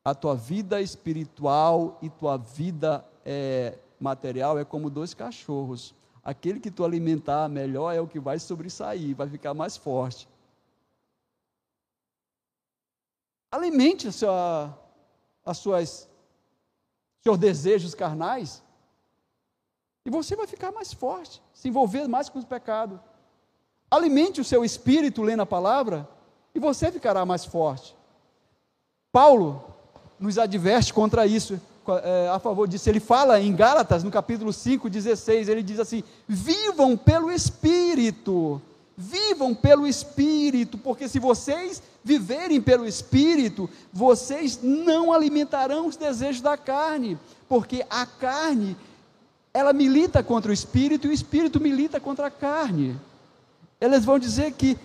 [0.04, 5.94] a tua vida espiritual e tua vida é, material é como dois cachorros.
[6.24, 10.28] Aquele que tu alimentar melhor é o que vai sobressair, vai ficar mais forte.
[13.52, 14.78] Alimente a sua,
[15.44, 16.08] as suas
[17.22, 18.62] seus desejos carnais
[20.04, 23.00] e você vai ficar mais forte, se envolver mais com o pecado.
[23.90, 26.08] Alimente o seu espírito lendo a palavra
[26.54, 27.94] e você ficará mais forte.
[29.12, 29.62] Paulo
[30.18, 31.60] nos adverte contra isso,
[32.02, 32.88] é, a favor disso.
[32.88, 38.60] Ele fala em Gálatas, no capítulo 5, 16, ele diz assim: Vivam pelo Espírito,
[38.96, 46.56] vivam pelo Espírito, porque se vocês viverem pelo Espírito, vocês não alimentarão os desejos da
[46.56, 48.76] carne, porque a carne,
[49.52, 52.98] ela milita contra o Espírito e o Espírito milita contra a carne.
[53.80, 54.78] Eles vão dizer que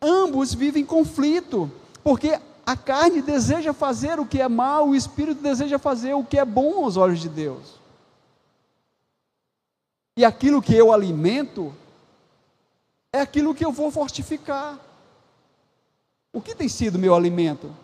[0.00, 1.70] ambos vivem em conflito,
[2.02, 6.38] porque a carne deseja fazer o que é mal, o Espírito deseja fazer o que
[6.38, 7.78] é bom aos olhos de Deus.
[10.18, 11.72] E aquilo que eu alimento,
[13.12, 14.78] é aquilo que eu vou fortificar.
[16.32, 17.74] O que tem sido meu alimento?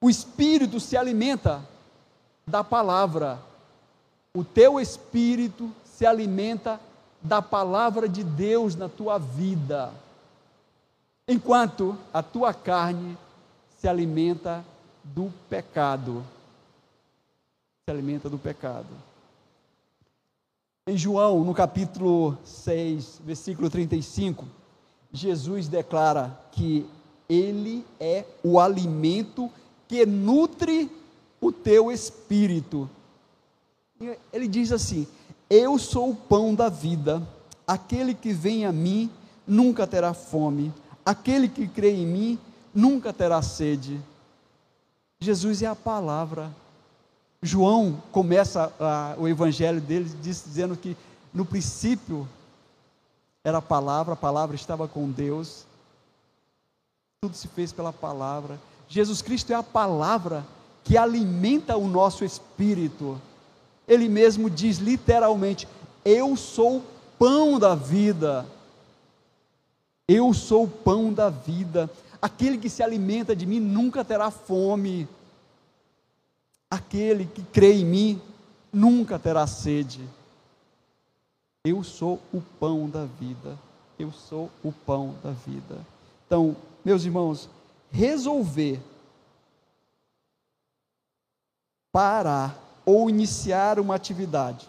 [0.00, 1.66] O espírito se alimenta
[2.46, 3.40] da palavra.
[4.34, 6.80] O teu espírito se alimenta
[7.22, 9.92] da palavra de Deus na tua vida.
[11.26, 13.16] Enquanto a tua carne
[13.78, 14.64] se alimenta
[15.02, 16.24] do pecado.
[17.84, 19.09] Se alimenta do pecado.
[20.86, 24.46] Em João, no capítulo 6, versículo 35,
[25.12, 26.86] Jesus declara que
[27.28, 29.50] ele é o alimento
[29.86, 30.90] que nutre
[31.40, 32.88] o teu espírito.
[34.32, 35.06] Ele diz assim:
[35.48, 37.22] Eu sou o pão da vida.
[37.66, 39.10] Aquele que vem a mim
[39.46, 40.72] nunca terá fome.
[41.04, 42.38] Aquele que crê em mim
[42.74, 44.00] nunca terá sede.
[45.20, 46.50] Jesus é a palavra.
[47.42, 50.96] João começa a, o evangelho dele diz, dizendo que
[51.32, 52.28] no princípio
[53.42, 55.64] era a palavra, a palavra estava com Deus,
[57.22, 58.60] tudo se fez pela palavra.
[58.88, 60.44] Jesus Cristo é a palavra
[60.84, 63.20] que alimenta o nosso espírito.
[63.88, 65.66] Ele mesmo diz literalmente:
[66.04, 66.84] Eu sou o
[67.18, 68.46] pão da vida.
[70.06, 71.90] Eu sou o pão da vida.
[72.20, 75.08] Aquele que se alimenta de mim nunca terá fome.
[76.70, 78.22] Aquele que crê em mim
[78.72, 80.00] nunca terá sede.
[81.64, 83.58] Eu sou o pão da vida.
[83.98, 85.78] Eu sou o pão da vida.
[86.26, 87.48] Então, meus irmãos,
[87.90, 88.80] resolver
[91.92, 92.56] parar
[92.86, 94.68] ou iniciar uma atividade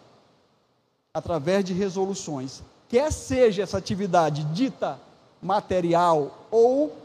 [1.13, 4.99] através de resoluções, quer seja essa atividade dita
[5.41, 6.95] material ou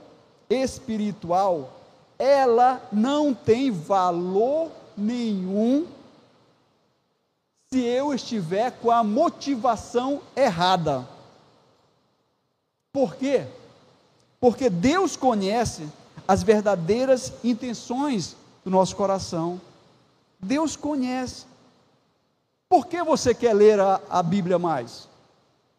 [0.49, 1.73] espiritual,
[2.19, 5.87] ela não tem valor nenhum
[7.71, 11.07] se eu estiver com a motivação errada.
[12.93, 13.47] Por quê?
[14.41, 15.89] Porque Deus conhece
[16.27, 19.61] as verdadeiras intenções do nosso coração.
[20.41, 21.45] Deus conhece.
[22.69, 25.09] Por que você quer ler a, a Bíblia mais?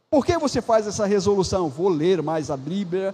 [0.09, 1.69] Por que você faz essa resolução?
[1.69, 3.13] Vou ler mais a Bíblia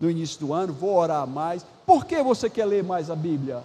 [0.00, 1.64] no início do ano, vou orar mais.
[1.86, 3.62] Por que você quer ler mais a Bíblia?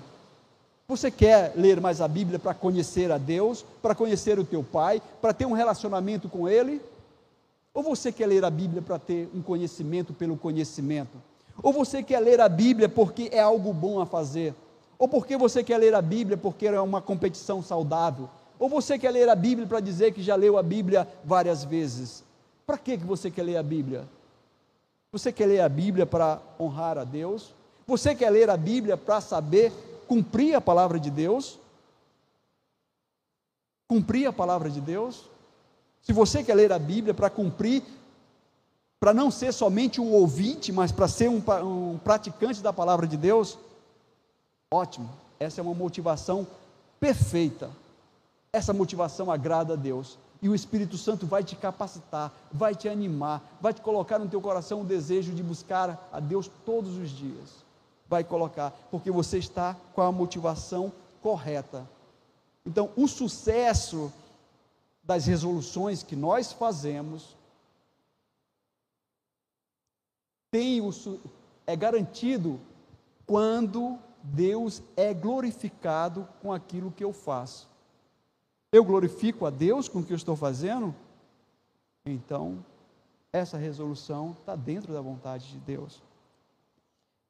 [0.89, 5.01] Você quer ler mais a Bíblia para conhecer a Deus, para conhecer o teu Pai,
[5.21, 6.81] para ter um relacionamento com Ele?
[7.73, 11.21] Ou você quer ler a Bíblia para ter um conhecimento pelo conhecimento?
[11.61, 14.55] Ou você quer ler a Bíblia porque é algo bom a fazer?
[14.97, 18.29] Ou porque você quer ler a Bíblia porque é uma competição saudável?
[18.57, 22.23] Ou você quer ler a Bíblia para dizer que já leu a Bíblia várias vezes?
[22.65, 24.07] Para que você quer ler a Bíblia?
[25.11, 27.53] Você quer ler a Bíblia para honrar a Deus?
[27.85, 29.73] Você quer ler a Bíblia para saber
[30.07, 31.59] cumprir a palavra de Deus?
[33.87, 35.29] Cumprir a palavra de Deus?
[36.01, 37.83] Se você quer ler a Bíblia para cumprir,
[38.99, 43.17] para não ser somente um ouvinte, mas para ser um, um praticante da palavra de
[43.17, 43.57] Deus,
[44.71, 46.47] ótimo, essa é uma motivação
[46.99, 47.69] perfeita.
[48.51, 50.17] Essa motivação agrada a Deus.
[50.41, 54.39] E o Espírito Santo vai te capacitar, vai te animar, vai te colocar no teu
[54.39, 57.66] coração o desejo de buscar a Deus todos os dias.
[58.09, 60.91] Vai colocar, porque você está com a motivação
[61.21, 61.87] correta.
[62.65, 64.11] Então, o sucesso
[65.03, 67.35] das resoluções que nós fazemos
[70.51, 70.91] tem o,
[71.65, 72.59] é garantido
[73.25, 77.67] quando Deus é glorificado com aquilo que eu faço.
[78.71, 80.93] Eu glorifico a Deus com o que eu estou fazendo?
[82.05, 82.63] Então,
[83.31, 86.01] essa resolução está dentro da vontade de Deus.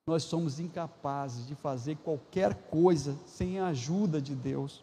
[0.07, 4.81] Nós somos incapazes de fazer qualquer coisa sem a ajuda de Deus.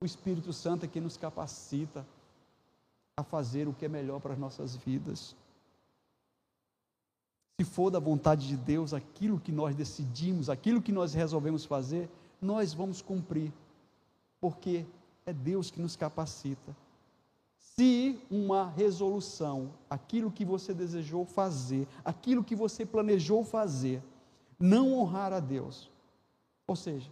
[0.00, 2.06] O Espírito Santo é quem nos capacita
[3.14, 5.36] a fazer o que é melhor para as nossas vidas.
[7.60, 12.08] Se for da vontade de Deus aquilo que nós decidimos, aquilo que nós resolvemos fazer,
[12.40, 13.52] nós vamos cumprir,
[14.40, 14.86] porque
[15.26, 16.74] é Deus que nos capacita.
[17.76, 24.02] Se uma resolução, aquilo que você desejou fazer, aquilo que você planejou fazer,
[24.58, 25.90] não honrar a Deus,
[26.66, 27.10] ou seja,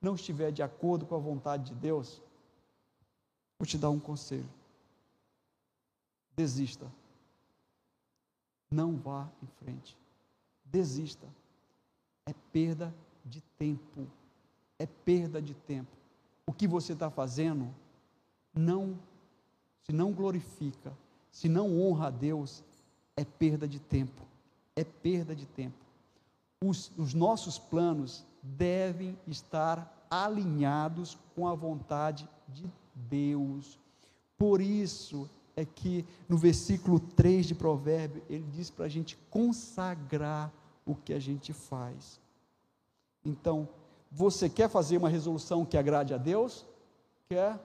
[0.00, 2.20] não estiver de acordo com a vontade de Deus,
[3.58, 4.48] vou te dar um conselho.
[6.34, 6.90] Desista.
[8.68, 9.96] Não vá em frente.
[10.64, 11.28] Desista.
[12.26, 12.92] É perda
[13.24, 14.08] de tempo.
[14.78, 15.90] É perda de tempo.
[16.46, 17.72] O que você está fazendo
[18.52, 18.98] não,
[19.82, 20.92] se não glorifica,
[21.30, 22.62] se não honra a Deus,
[23.16, 24.22] é perda de tempo.
[24.74, 25.76] É perda de tempo.
[26.64, 33.78] Os, os nossos planos devem estar alinhados com a vontade de Deus.
[34.38, 40.52] Por isso é que no versículo 3 de Provérbio, ele diz para a gente consagrar
[40.86, 42.20] o que a gente faz.
[43.24, 43.68] Então,
[44.10, 46.66] você quer fazer uma resolução que agrade a Deus?
[47.28, 47.58] Quer?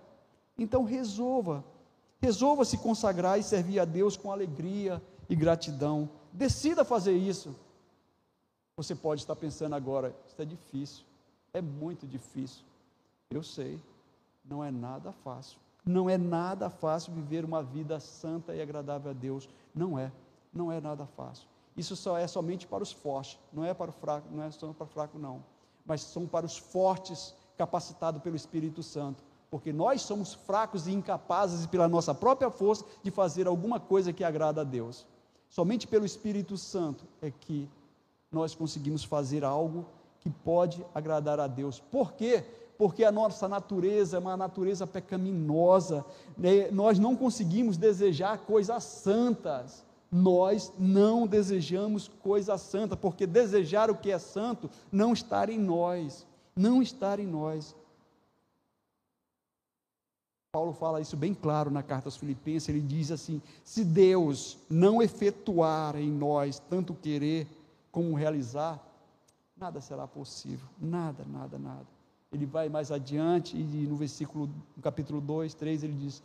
[0.57, 1.63] Então resolva.
[2.21, 6.09] Resolva se consagrar e servir a Deus com alegria e gratidão.
[6.31, 7.55] Decida fazer isso.
[8.75, 11.03] Você pode estar pensando agora, isso é difícil,
[11.53, 12.63] é muito difícil.
[13.29, 13.81] Eu sei,
[14.45, 15.57] não é nada fácil.
[15.83, 19.49] Não é nada fácil viver uma vida santa e agradável a Deus.
[19.73, 20.11] Não é,
[20.53, 21.47] não é nada fácil.
[21.77, 24.73] Isso só é somente para os fortes, não é para o fraco, não é só
[24.73, 25.43] para o fraco não,
[25.85, 31.65] mas são para os fortes capacitados pelo Espírito Santo, porque nós somos fracos e incapazes
[31.65, 35.05] pela nossa própria força de fazer alguma coisa que agrada a Deus.
[35.49, 37.69] Somente pelo Espírito Santo é que
[38.31, 39.85] nós conseguimos fazer algo
[40.19, 41.79] que pode agradar a Deus.
[41.79, 42.43] Por quê?
[42.77, 46.05] Porque a nossa natureza é uma natureza pecaminosa,
[46.37, 46.69] né?
[46.69, 49.85] nós não conseguimos desejar coisas santas.
[50.09, 56.25] Nós não desejamos coisa santa, porque desejar o que é santo não está em nós,
[56.55, 57.75] não está em nós.
[60.57, 65.03] Paulo fala isso bem claro na carta aos Filipenses, ele diz assim: se Deus não
[65.03, 67.45] efetuar em nós tanto querer
[67.91, 68.83] como realizar,
[69.55, 71.85] nada será possível, nada, nada, nada.
[72.33, 76.23] Ele vai mais adiante e no versículo, no capítulo 2, 3, ele diz: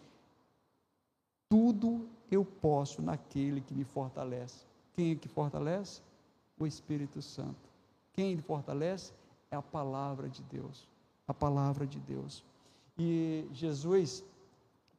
[1.51, 4.65] Tudo eu posso naquele que me fortalece.
[4.97, 6.01] Quem é que fortalece?
[6.59, 7.69] O Espírito Santo.
[8.15, 9.13] Quem fortalece?
[9.51, 10.89] É a palavra de Deus.
[11.29, 12.43] A palavra de Deus.
[12.99, 14.23] E Jesus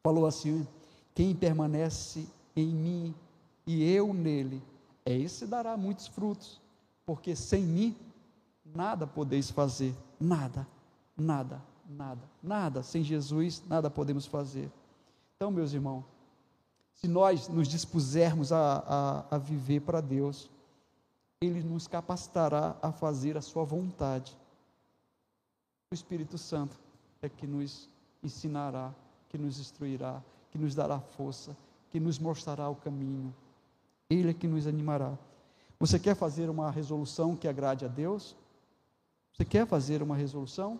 [0.02, 0.68] falou assim:
[1.14, 3.16] quem permanece em mim
[3.66, 4.62] e eu nele,
[5.06, 6.60] é esse dará muitos frutos,
[7.06, 7.96] porque sem mim
[8.66, 10.68] nada podeis fazer, nada,
[11.16, 14.72] nada, nada, nada, sem Jesus nada podemos fazer.
[15.36, 16.04] Então, meus irmãos,
[16.96, 20.50] se nós nos dispusermos a, a, a viver para Deus,
[21.42, 24.38] Ele nos capacitará a fazer a Sua vontade.
[25.92, 26.80] O Espírito Santo
[27.26, 27.90] é que nos
[28.22, 28.94] ensinará,
[29.30, 30.22] que nos instruirá,
[30.52, 31.56] que nos dará força,
[31.90, 33.34] que nos mostrará o caminho.
[34.10, 35.18] Ele é que nos animará.
[35.80, 38.36] Você quer fazer uma resolução que agrade a Deus?
[39.34, 40.80] Você quer fazer uma resolução?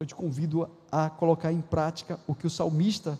[0.00, 3.18] Eu te convido a colocar em prática o que o salmista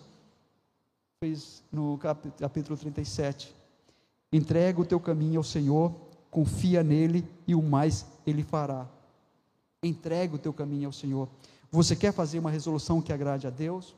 [1.21, 3.55] fez no capítulo 37.
[4.33, 5.93] Entrega o teu caminho ao Senhor,
[6.31, 8.87] confia nele e o mais ele fará.
[9.83, 11.29] Entrega o teu caminho ao Senhor.
[11.71, 13.95] Você quer fazer uma resolução que agrade a Deus?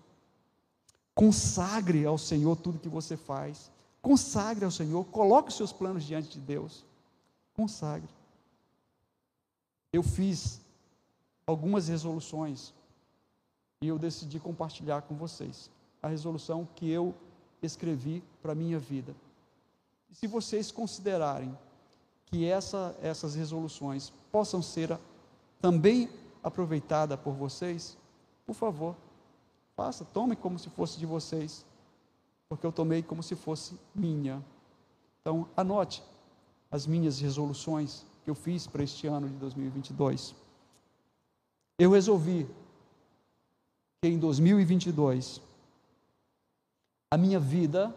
[1.15, 3.71] Consagre ao Senhor tudo que você faz.
[4.03, 6.85] Consagre ao Senhor, coloque os seus planos diante de Deus.
[7.55, 8.09] Consagre.
[9.93, 10.61] Eu fiz
[11.47, 12.73] algumas resoluções
[13.83, 15.71] e eu decidi compartilhar com vocês
[16.03, 17.15] a resolução que eu
[17.63, 19.15] escrevi para a minha vida.
[20.11, 21.57] E se vocês considerarem
[22.27, 24.99] que essa, essas resoluções possam ser
[25.61, 26.09] também
[26.43, 27.97] aproveitadas por vocês,
[28.47, 28.97] por favor,
[29.77, 31.65] faça, tome como se fosse de vocês,
[32.49, 34.45] porque eu tomei como se fosse minha.
[35.21, 36.03] Então, anote
[36.71, 40.35] as minhas resoluções que eu fiz para este ano de 2022.
[41.79, 42.47] Eu resolvi
[44.01, 45.41] que em 2022
[47.11, 47.95] a minha vida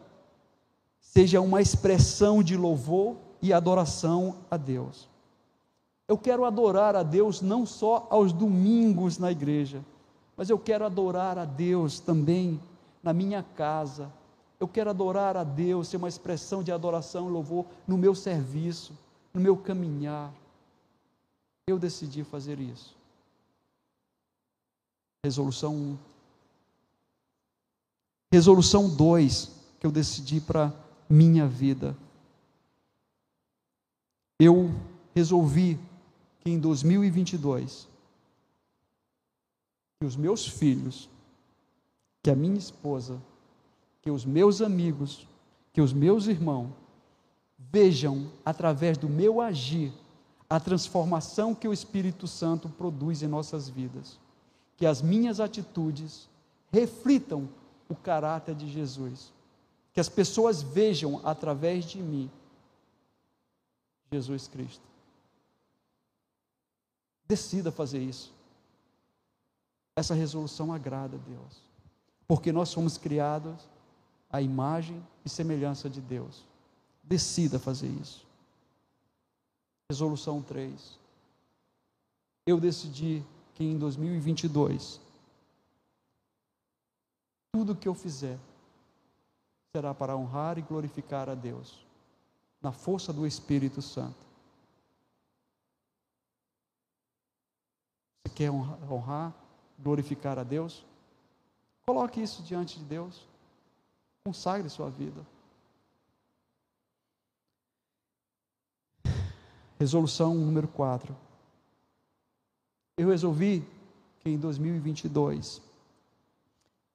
[1.00, 5.08] seja uma expressão de louvor e adoração a Deus.
[6.08, 9.84] Eu quero adorar a Deus não só aos domingos na igreja,
[10.36, 12.60] mas eu quero adorar a Deus também
[13.02, 14.12] na minha casa.
[14.60, 18.98] Eu quero adorar a Deus, ser uma expressão de adoração e louvor no meu serviço,
[19.34, 20.34] no meu caminhar.
[21.68, 22.96] Eu decidi fazer isso.
[25.24, 25.98] Resolução 1.
[28.34, 30.74] Resolução 2 que eu decidi para
[31.10, 31.96] minha vida.
[34.40, 34.70] Eu
[35.16, 35.80] resolvi
[36.44, 37.88] que em 2022
[39.98, 41.10] que os meus filhos,
[42.22, 43.22] que a minha esposa,
[44.02, 45.26] que os meus amigos,
[45.72, 46.72] que os meus irmãos
[47.58, 49.94] vejam através do meu agir
[50.50, 54.20] a transformação que o Espírito Santo produz em nossas vidas.
[54.76, 56.28] Que as minhas atitudes
[56.70, 57.48] reflitam
[57.88, 59.32] o caráter de Jesus.
[59.94, 62.30] Que as pessoas vejam através de mim
[64.12, 64.93] Jesus Cristo.
[67.34, 68.32] Decida fazer isso.
[69.96, 71.64] Essa resolução agrada a Deus.
[72.28, 73.68] Porque nós fomos criados
[74.30, 76.46] à imagem e semelhança de Deus.
[77.04, 78.24] Decida fazer isso.
[79.90, 81.00] Resolução 3.
[82.46, 83.24] Eu decidi
[83.56, 85.02] que em 2022
[87.52, 88.38] tudo que eu fizer
[89.76, 91.84] será para honrar e glorificar a Deus,
[92.62, 94.24] na força do Espírito Santo.
[98.34, 99.34] Quer honrar,
[99.80, 100.86] glorificar a Deus?
[101.86, 103.26] Coloque isso diante de Deus.
[104.26, 105.26] Consagre sua vida.
[109.80, 111.16] Resolução número 4.
[112.98, 113.68] Eu resolvi
[114.20, 115.62] que em 2022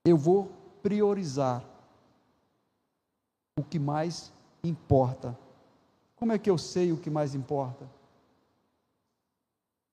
[0.05, 1.63] eu vou priorizar
[3.59, 4.31] o que mais
[4.63, 5.37] importa.
[6.15, 7.87] Como é que eu sei o que mais importa?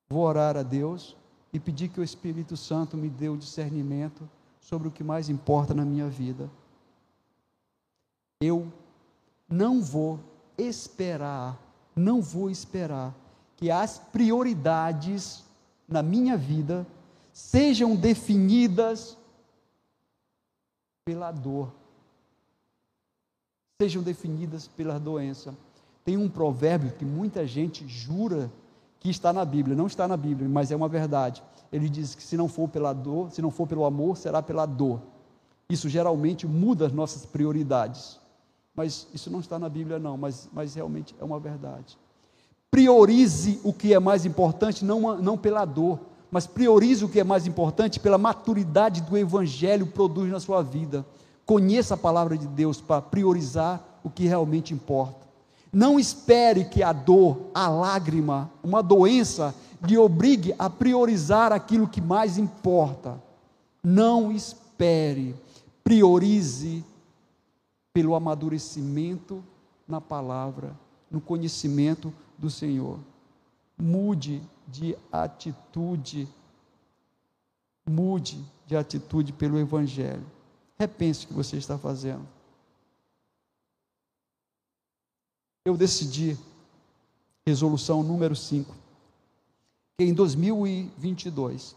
[0.09, 1.17] Vou orar a Deus
[1.53, 4.29] e pedir que o Espírito Santo me dê o discernimento
[4.61, 6.51] sobre o que mais importa na minha vida.
[8.41, 8.71] Eu
[9.49, 10.21] não vou
[10.59, 11.59] esperar,
[11.95, 13.15] não vou esperar
[13.57, 15.45] que as prioridades
[15.89, 16.87] na minha vida
[17.33, 19.17] sejam definidas
[21.05, 21.73] pela dor,
[23.81, 25.57] sejam definidas pela doença.
[26.05, 28.51] Tem um provérbio que muita gente jura
[29.07, 31.41] que está na Bíblia, não está na Bíblia, mas é uma verdade.
[31.73, 34.67] Ele diz que se não for pela dor, se não for pelo amor, será pela
[34.67, 35.01] dor.
[35.71, 38.19] Isso geralmente muda as nossas prioridades.
[38.75, 41.97] Mas isso não está na Bíblia, não, mas, mas realmente é uma verdade.
[42.69, 47.25] Priorize o que é mais importante, não, não pela dor, mas priorize o que é
[47.25, 51.07] mais importante pela maturidade do Evangelho produz na sua vida.
[51.45, 55.26] Conheça a palavra de Deus para priorizar o que realmente importa.
[55.73, 59.55] Não espere que a dor, a lágrima, uma doença
[59.87, 63.21] lhe obrigue a priorizar aquilo que mais importa.
[63.83, 65.35] Não espere,
[65.85, 66.85] priorize
[67.93, 69.43] pelo amadurecimento
[69.87, 70.77] na palavra,
[71.11, 72.99] no conhecimento do Senhor.
[73.79, 76.29] Mude de atitude,
[77.89, 80.25] mude de atitude pelo Evangelho.
[80.79, 82.36] Repense o que você está fazendo.
[85.67, 86.39] Eu decidi,
[87.45, 88.73] resolução número 5,
[89.99, 91.75] que em 2022,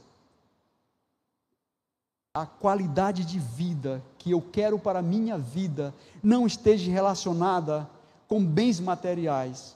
[2.31, 7.89] a qualidade de vida que eu quero para a minha vida não esteja relacionada
[8.27, 9.75] com bens materiais.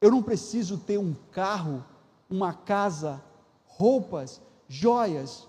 [0.00, 1.84] Eu não preciso ter um carro,
[2.30, 3.22] uma casa,
[3.66, 5.46] roupas, joias,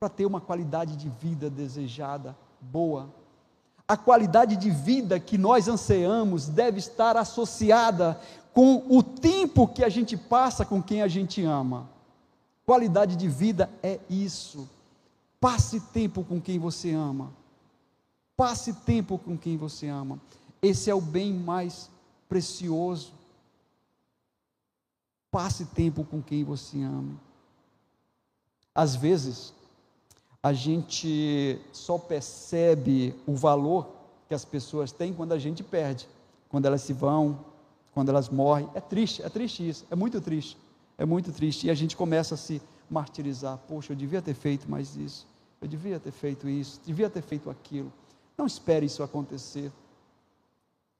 [0.00, 3.08] para ter uma qualidade de vida desejada, boa
[3.88, 8.20] a qualidade de vida que nós anseamos deve estar associada
[8.52, 11.88] com o tempo que a gente passa com quem a gente ama.
[12.66, 14.68] Qualidade de vida é isso.
[15.40, 17.32] Passe tempo com quem você ama.
[18.36, 20.20] Passe tempo com quem você ama.
[20.60, 21.88] Esse é o bem mais
[22.28, 23.12] precioso.
[25.30, 27.14] Passe tempo com quem você ama.
[28.74, 29.54] Às vezes,
[30.42, 33.88] a gente só percebe o valor
[34.28, 36.08] que as pessoas têm quando a gente perde,
[36.48, 37.44] quando elas se vão,
[37.92, 38.68] quando elas morrem.
[38.74, 40.56] É triste, é triste isso, é muito triste,
[40.96, 41.66] é muito triste.
[41.66, 45.26] E a gente começa a se martirizar: poxa, eu devia ter feito mais isso,
[45.60, 47.92] eu devia ter feito isso, devia ter feito aquilo.
[48.36, 49.72] Não espere isso acontecer.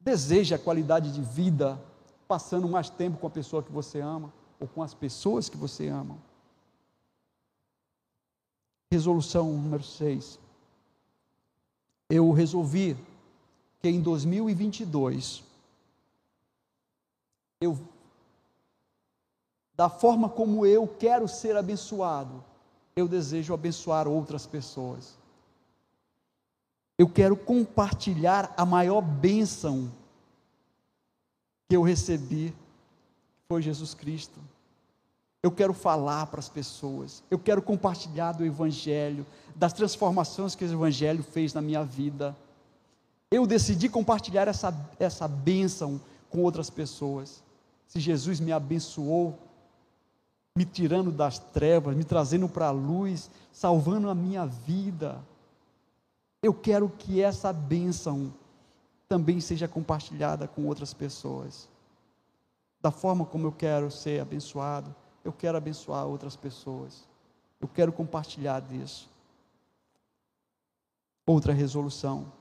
[0.00, 1.80] Deseje a qualidade de vida
[2.26, 5.88] passando mais tempo com a pessoa que você ama ou com as pessoas que você
[5.88, 6.16] ama.
[8.90, 10.38] Resolução número 6.
[12.08, 12.96] Eu resolvi
[13.80, 15.44] que em 2022
[17.60, 17.78] eu
[19.78, 22.42] da forma como eu quero ser abençoado,
[22.96, 25.16] eu desejo abençoar outras pessoas.
[26.98, 29.88] Eu quero compartilhar a maior bênção
[31.68, 32.52] que eu recebi,
[33.46, 34.40] foi Jesus Cristo.
[35.40, 39.24] Eu quero falar para as pessoas, eu quero compartilhar do Evangelho,
[39.54, 42.36] das transformações que o Evangelho fez na minha vida.
[43.30, 47.42] Eu decidi compartilhar essa, essa bênção com outras pessoas.
[47.86, 49.38] Se Jesus me abençoou,
[50.56, 55.20] me tirando das trevas, me trazendo para a luz, salvando a minha vida,
[56.42, 58.34] eu quero que essa bênção
[59.08, 61.68] também seja compartilhada com outras pessoas.
[62.80, 64.92] Da forma como eu quero ser abençoado
[65.28, 67.06] eu quero abençoar outras pessoas.
[67.60, 69.08] Eu quero compartilhar disso.
[71.26, 72.32] Outra resolução.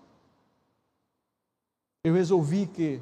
[2.04, 3.02] Eu resolvi que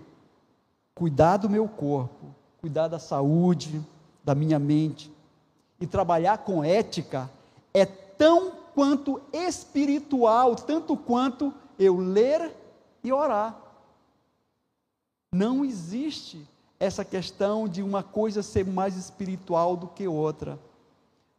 [0.96, 3.80] cuidar do meu corpo, cuidar da saúde,
[4.24, 5.12] da minha mente
[5.80, 7.30] e trabalhar com ética
[7.72, 12.56] é tão quanto espiritual, tanto quanto eu ler
[13.04, 13.56] e orar.
[15.32, 16.48] Não existe
[16.80, 20.60] essa questão de uma coisa ser mais espiritual do que outra.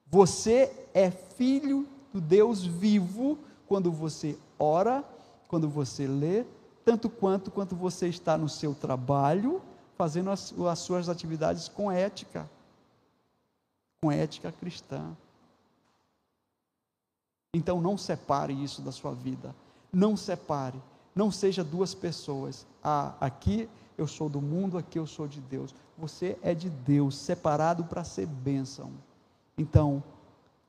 [0.07, 5.05] Você é filho do Deus vivo quando você ora,
[5.49, 6.45] quando você lê,
[6.85, 9.61] tanto quanto quando você está no seu trabalho,
[9.97, 12.49] fazendo as, as suas atividades com ética,
[14.01, 15.17] com ética cristã.
[17.53, 19.55] Então não separe isso da sua vida.
[19.93, 20.81] Não separe.
[21.15, 22.67] Não seja duas pessoas.
[22.85, 23.69] Ah, aqui
[23.99, 25.75] eu sou do mundo, aqui eu sou de Deus.
[25.97, 28.91] Você é de Deus, separado para ser bênção.
[29.57, 30.03] Então,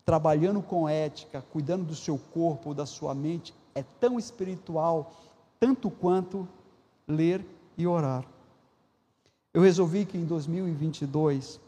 [0.06, 5.12] trabalhando com ética, cuidando do seu corpo, da sua mente, é tão espiritual,
[5.60, 6.48] tanto quanto
[7.08, 7.46] ler
[7.78, 8.24] e orar.
[9.54, 11.60] Eu resolvi que em 2022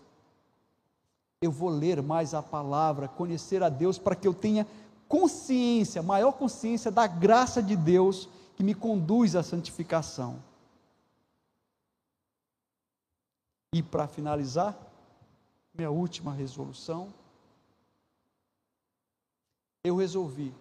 [1.42, 4.66] eu vou ler mais a palavra, conhecer a Deus, para que eu tenha
[5.08, 10.38] consciência, maior consciência da graça de Deus que me conduz à santificação.
[13.74, 14.78] E para finalizar,
[15.74, 17.14] minha última resolução,
[19.84, 20.54] eu resolvi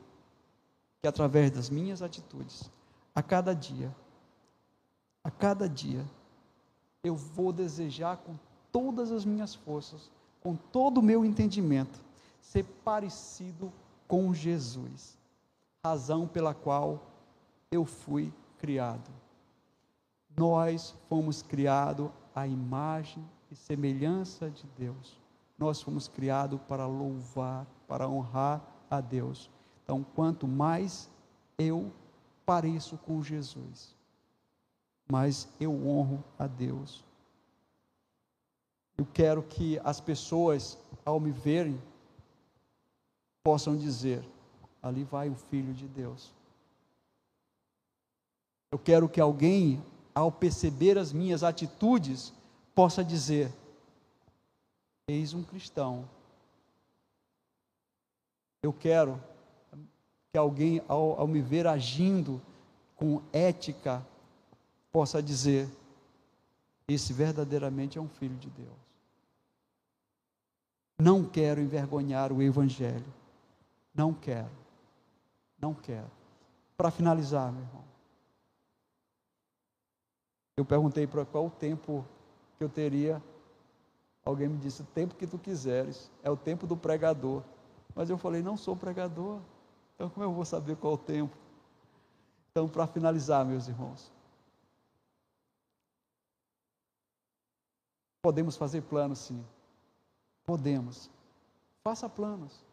[1.01, 2.71] que através das minhas atitudes,
[3.15, 3.95] a cada dia,
[5.25, 6.05] a cada dia,
[7.03, 8.37] eu vou desejar com
[8.71, 12.01] todas as minhas forças, com todo o meu entendimento,
[12.41, 13.73] ser parecido
[14.07, 15.17] com Jesus,
[15.85, 17.01] razão pela qual
[17.71, 19.11] eu fui criado.
[20.37, 22.11] Nós fomos criados
[22.41, 25.19] à imagem e semelhança de Deus.
[25.57, 29.51] Nós fomos criados para louvar, para honrar a Deus.
[29.83, 31.11] Então, quanto mais
[31.59, 31.93] eu
[32.47, 33.95] pareço com Jesus,
[35.11, 37.05] mais eu honro a Deus.
[38.97, 41.81] Eu quero que as pessoas, ao me verem,
[43.43, 44.23] possam dizer:
[44.83, 46.33] ali vai o Filho de Deus.
[48.71, 49.83] Eu quero que alguém,
[50.19, 52.33] ao perceber as minhas atitudes,
[52.75, 53.53] possa dizer:
[55.07, 56.09] Eis um cristão.
[58.61, 59.23] Eu quero
[60.33, 62.43] que alguém, ao, ao me ver agindo
[62.97, 64.05] com ética,
[64.91, 65.69] possa dizer:
[66.89, 68.89] Esse verdadeiramente é um filho de Deus.
[70.99, 73.15] Não quero envergonhar o Evangelho.
[73.95, 74.51] Não quero.
[75.61, 76.11] Não quero.
[76.77, 77.88] Para finalizar, meu irmão.
[80.59, 82.05] Eu perguntei para qual o tempo
[82.57, 83.23] que eu teria.
[84.25, 86.11] Alguém me disse: o tempo que tu quiseres.
[86.21, 87.45] É o tempo do pregador.
[87.95, 89.39] Mas eu falei: não sou pregador.
[89.95, 91.33] Então, como eu vou saber qual o tempo?
[92.51, 94.11] Então, para finalizar, meus irmãos.
[98.21, 99.45] Podemos fazer planos, sim.
[100.45, 101.09] Podemos.
[101.85, 102.65] Faça planos.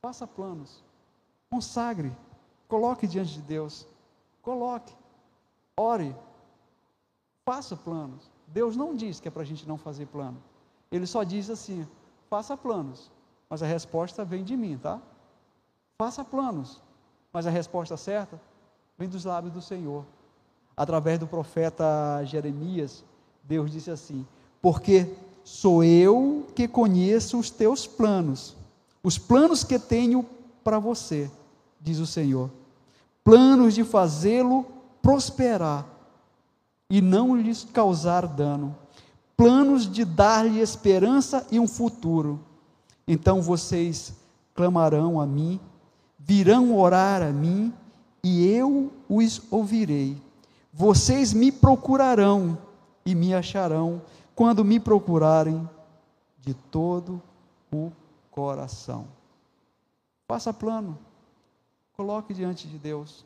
[0.00, 0.82] Faça planos.
[1.50, 2.16] Consagre.
[2.66, 3.86] Coloque diante de Deus.
[4.40, 4.96] Coloque.
[5.76, 6.16] Ore.
[7.46, 8.28] Faça planos.
[8.48, 10.36] Deus não diz que é para a gente não fazer plano.
[10.90, 11.86] Ele só diz assim:
[12.28, 13.08] faça planos.
[13.48, 15.00] Mas a resposta vem de mim, tá?
[15.96, 16.82] Faça planos.
[17.32, 18.40] Mas a resposta certa
[18.98, 20.04] vem dos lábios do Senhor.
[20.76, 23.04] Através do profeta Jeremias,
[23.44, 24.26] Deus disse assim:
[24.60, 28.56] Porque sou eu que conheço os teus planos,
[29.04, 30.26] os planos que tenho
[30.64, 31.30] para você,
[31.80, 32.50] diz o Senhor,
[33.22, 34.66] planos de fazê-lo
[35.00, 35.95] prosperar
[36.88, 38.76] e não lhes causar dano,
[39.36, 42.40] planos de dar-lhe esperança e um futuro.
[43.06, 44.14] Então vocês
[44.54, 45.60] clamarão a mim,
[46.18, 47.72] virão orar a mim,
[48.22, 50.20] e eu os ouvirei.
[50.72, 52.58] Vocês me procurarão
[53.04, 54.02] e me acharão
[54.34, 55.68] quando me procurarem
[56.40, 57.22] de todo
[57.72, 57.92] o
[58.30, 59.06] coração.
[60.28, 60.98] Faça plano.
[61.96, 63.24] Coloque diante de Deus.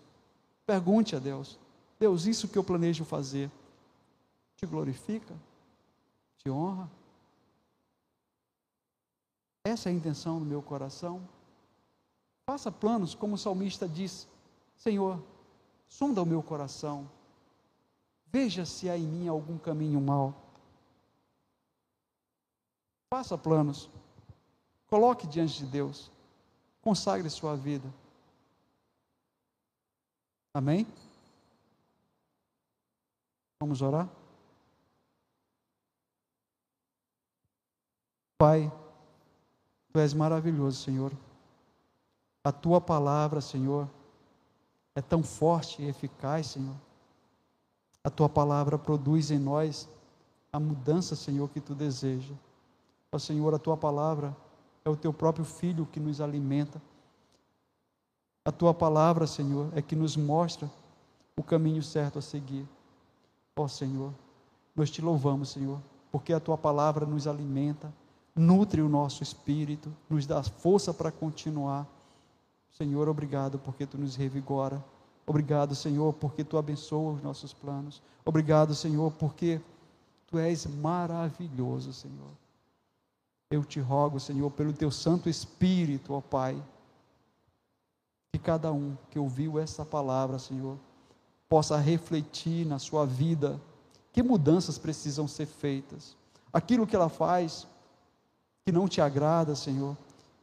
[0.66, 1.58] Pergunte a Deus:
[2.00, 3.50] Deus, isso que eu planejo fazer,
[4.56, 5.36] te glorifica?
[6.38, 6.90] Te honra?
[9.62, 11.20] Essa é a intenção do meu coração.
[12.46, 14.26] Faça planos, como o salmista diz:
[14.78, 15.22] Senhor,
[15.86, 17.06] sonda o meu coração,
[18.32, 20.34] veja se há em mim algum caminho mau.
[23.10, 23.90] Faça planos,
[24.86, 26.10] coloque diante de Deus,
[26.80, 27.92] consagre sua vida.
[30.54, 30.86] Amém?
[33.60, 34.08] Vamos orar?
[38.38, 38.72] Pai,
[39.92, 41.12] Tu és maravilhoso, Senhor.
[42.42, 43.88] A Tua palavra, Senhor,
[44.94, 46.76] é tão forte e eficaz, Senhor.
[48.02, 49.88] A Tua palavra produz em nós
[50.52, 52.34] a mudança, Senhor, que Tu deseja.
[53.12, 54.36] Ó Senhor, a tua palavra
[54.84, 56.80] é o teu próprio filho que nos alimenta.
[58.44, 60.70] A tua palavra, Senhor, é que nos mostra
[61.36, 62.66] o caminho certo a seguir.
[63.56, 64.12] Ó Senhor,
[64.74, 65.80] nós te louvamos, Senhor,
[66.10, 67.92] porque a tua palavra nos alimenta,
[68.34, 71.86] nutre o nosso espírito, nos dá força para continuar.
[72.70, 74.82] Senhor, obrigado porque tu nos revigora.
[75.26, 78.02] Obrigado, Senhor, porque tu abençoa os nossos planos.
[78.24, 79.60] Obrigado, Senhor, porque
[80.26, 82.30] tu és maravilhoso, Senhor.
[83.50, 86.60] Eu te rogo, Senhor, pelo teu Santo Espírito, ó Pai,
[88.32, 90.78] que cada um que ouviu essa palavra, Senhor,
[91.50, 93.60] possa refletir na sua vida
[94.12, 96.16] Que mudanças precisam ser feitas?
[96.52, 97.66] Aquilo que ela faz
[98.64, 99.96] que não te agrada, Senhor,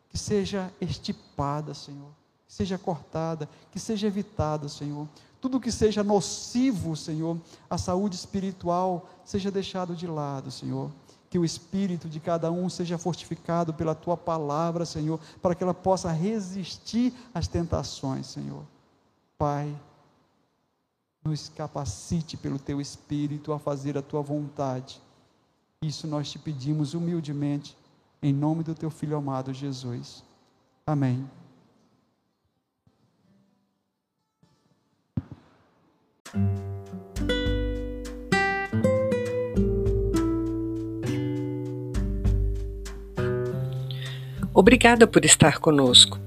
[0.10, 2.10] que seja estipada, Senhor,
[2.46, 5.08] que seja cortada, que seja evitada, Senhor.
[5.40, 7.38] Tudo que seja nocivo, Senhor,
[7.70, 10.92] à saúde espiritual, seja deixado de lado, Senhor.
[11.30, 15.74] Que o espírito de cada um seja fortificado pela tua palavra, Senhor, para que ela
[15.74, 18.64] possa resistir às tentações, Senhor.
[19.38, 19.76] Pai,
[21.28, 25.02] nos capacite pelo teu espírito a fazer a tua vontade.
[25.84, 27.78] Isso nós te pedimos humildemente,
[28.22, 30.24] em nome do teu filho amado Jesus.
[30.86, 31.30] Amém.
[44.54, 46.27] Obrigada por estar conosco.